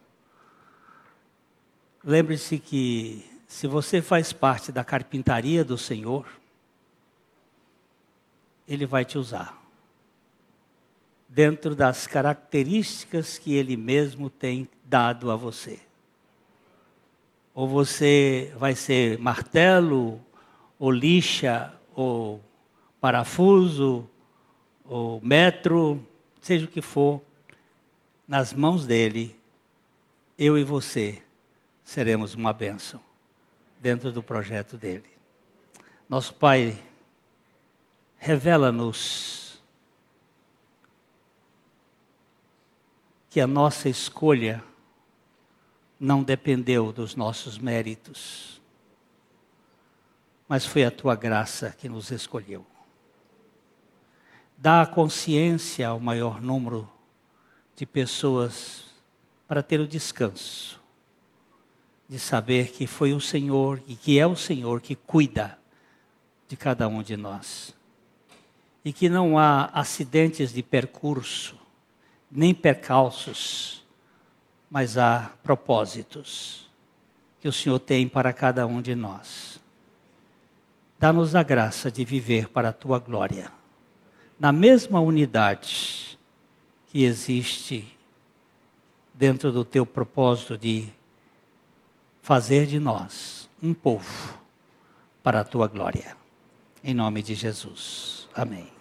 Lembre-se 2.03 2.59
que 2.59 3.24
se 3.47 3.68
você 3.68 4.03
faz 4.03 4.32
parte 4.32 4.72
da 4.72 4.82
carpintaria 4.82 5.64
do 5.64 5.78
Senhor, 5.78 6.26
Ele 8.66 8.84
vai 8.84 9.05
te 9.05 9.16
usar. 9.16 9.65
Dentro 11.37 11.74
das 11.74 12.07
características 12.07 13.37
que 13.37 13.53
Ele 13.53 13.76
mesmo 13.76 14.30
tem 14.30 14.66
dado 14.82 15.30
a 15.30 15.37
você. 15.37 15.78
Ou 17.55 17.68
você 17.68 18.55
vai 18.57 18.74
ser 18.74 19.18
martelo, 19.18 20.18
ou 20.78 20.91
lixa, 20.91 21.74
ou 21.95 22.43
parafuso, 23.03 24.09
ou 24.82 25.20
metro, 25.20 26.03
seja 26.41 26.64
o 26.64 26.68
que 26.68 26.80
for, 26.80 27.20
nas 28.26 28.55
mãos 28.55 28.87
dele, 28.87 29.39
eu 30.39 30.57
e 30.57 30.64
você 30.64 31.22
seremos 31.84 32.34
uma 32.34 32.55
bênção 32.55 32.99
dentro 33.78 34.11
do 34.11 34.22
projeto 34.22 34.78
dele. 34.78 35.11
Nosso 36.09 36.32
Pai, 36.32 36.82
revela-nos 38.16 39.45
que 43.37 43.41
a 43.43 43.47
nossa 43.47 43.87
escolha 43.87 44.64
não 46.01 46.22
dependeu 46.22 46.91
dos 46.91 47.14
nossos 47.14 47.59
méritos, 47.59 48.62
mas 50.49 50.64
foi 50.64 50.87
a 50.87 50.91
tua 50.91 51.14
graça 51.14 51.70
que 51.78 51.87
nos 51.87 52.11
escolheu 52.11 52.64
dá 54.57 54.80
a 54.80 54.87
consciência 54.87 55.87
ao 55.87 56.01
maior 56.01 56.41
número 56.41 56.91
de 57.76 57.84
pessoas 57.84 58.84
para 59.47 59.62
ter 59.62 59.80
o 59.80 59.87
descanso 59.87 60.80
de 62.09 62.18
saber 62.18 62.70
que 62.72 62.87
foi 62.87 63.12
o 63.12 63.20
Senhor 63.20 63.82
e 63.87 63.95
que 63.97 64.18
é 64.18 64.26
o 64.26 64.34
Senhor 64.34 64.80
que 64.80 64.95
cuida 64.95 65.59
de 66.49 66.57
cada 66.57 66.89
um 66.89 67.03
de 67.03 67.18
nós. 67.18 67.74
E 68.82 68.95
que 68.95 69.11
não 69.11 69.37
há 69.37 69.66
acidentes 69.66 70.55
de 70.55 70.62
percurso, 70.62 71.65
nem 72.30 72.54
percalços, 72.54 73.84
mas 74.70 74.98
há 74.98 75.30
propósitos 75.42 76.68
que 77.40 77.48
o 77.48 77.52
Senhor 77.52 77.78
tem 77.78 78.08
para 78.08 78.32
cada 78.32 78.66
um 78.66 78.80
de 78.80 78.94
nós. 78.94 79.60
Dá-nos 80.98 81.34
a 81.34 81.42
graça 81.42 81.90
de 81.90 82.04
viver 82.04 82.48
para 82.48 82.70
a 82.70 82.72
tua 82.72 82.98
glória 82.98 83.52
na 84.38 84.52
mesma 84.52 85.00
unidade 85.00 86.18
que 86.88 87.04
existe 87.04 87.96
dentro 89.14 89.50
do 89.50 89.64
teu 89.64 89.86
propósito 89.86 90.58
de 90.58 90.88
fazer 92.22 92.66
de 92.66 92.78
nós 92.78 93.48
um 93.62 93.72
povo 93.72 94.38
para 95.22 95.40
a 95.40 95.44
tua 95.44 95.66
glória. 95.66 96.16
Em 96.84 96.94
nome 96.94 97.22
de 97.22 97.34
Jesus. 97.34 98.28
Amém. 98.34 98.75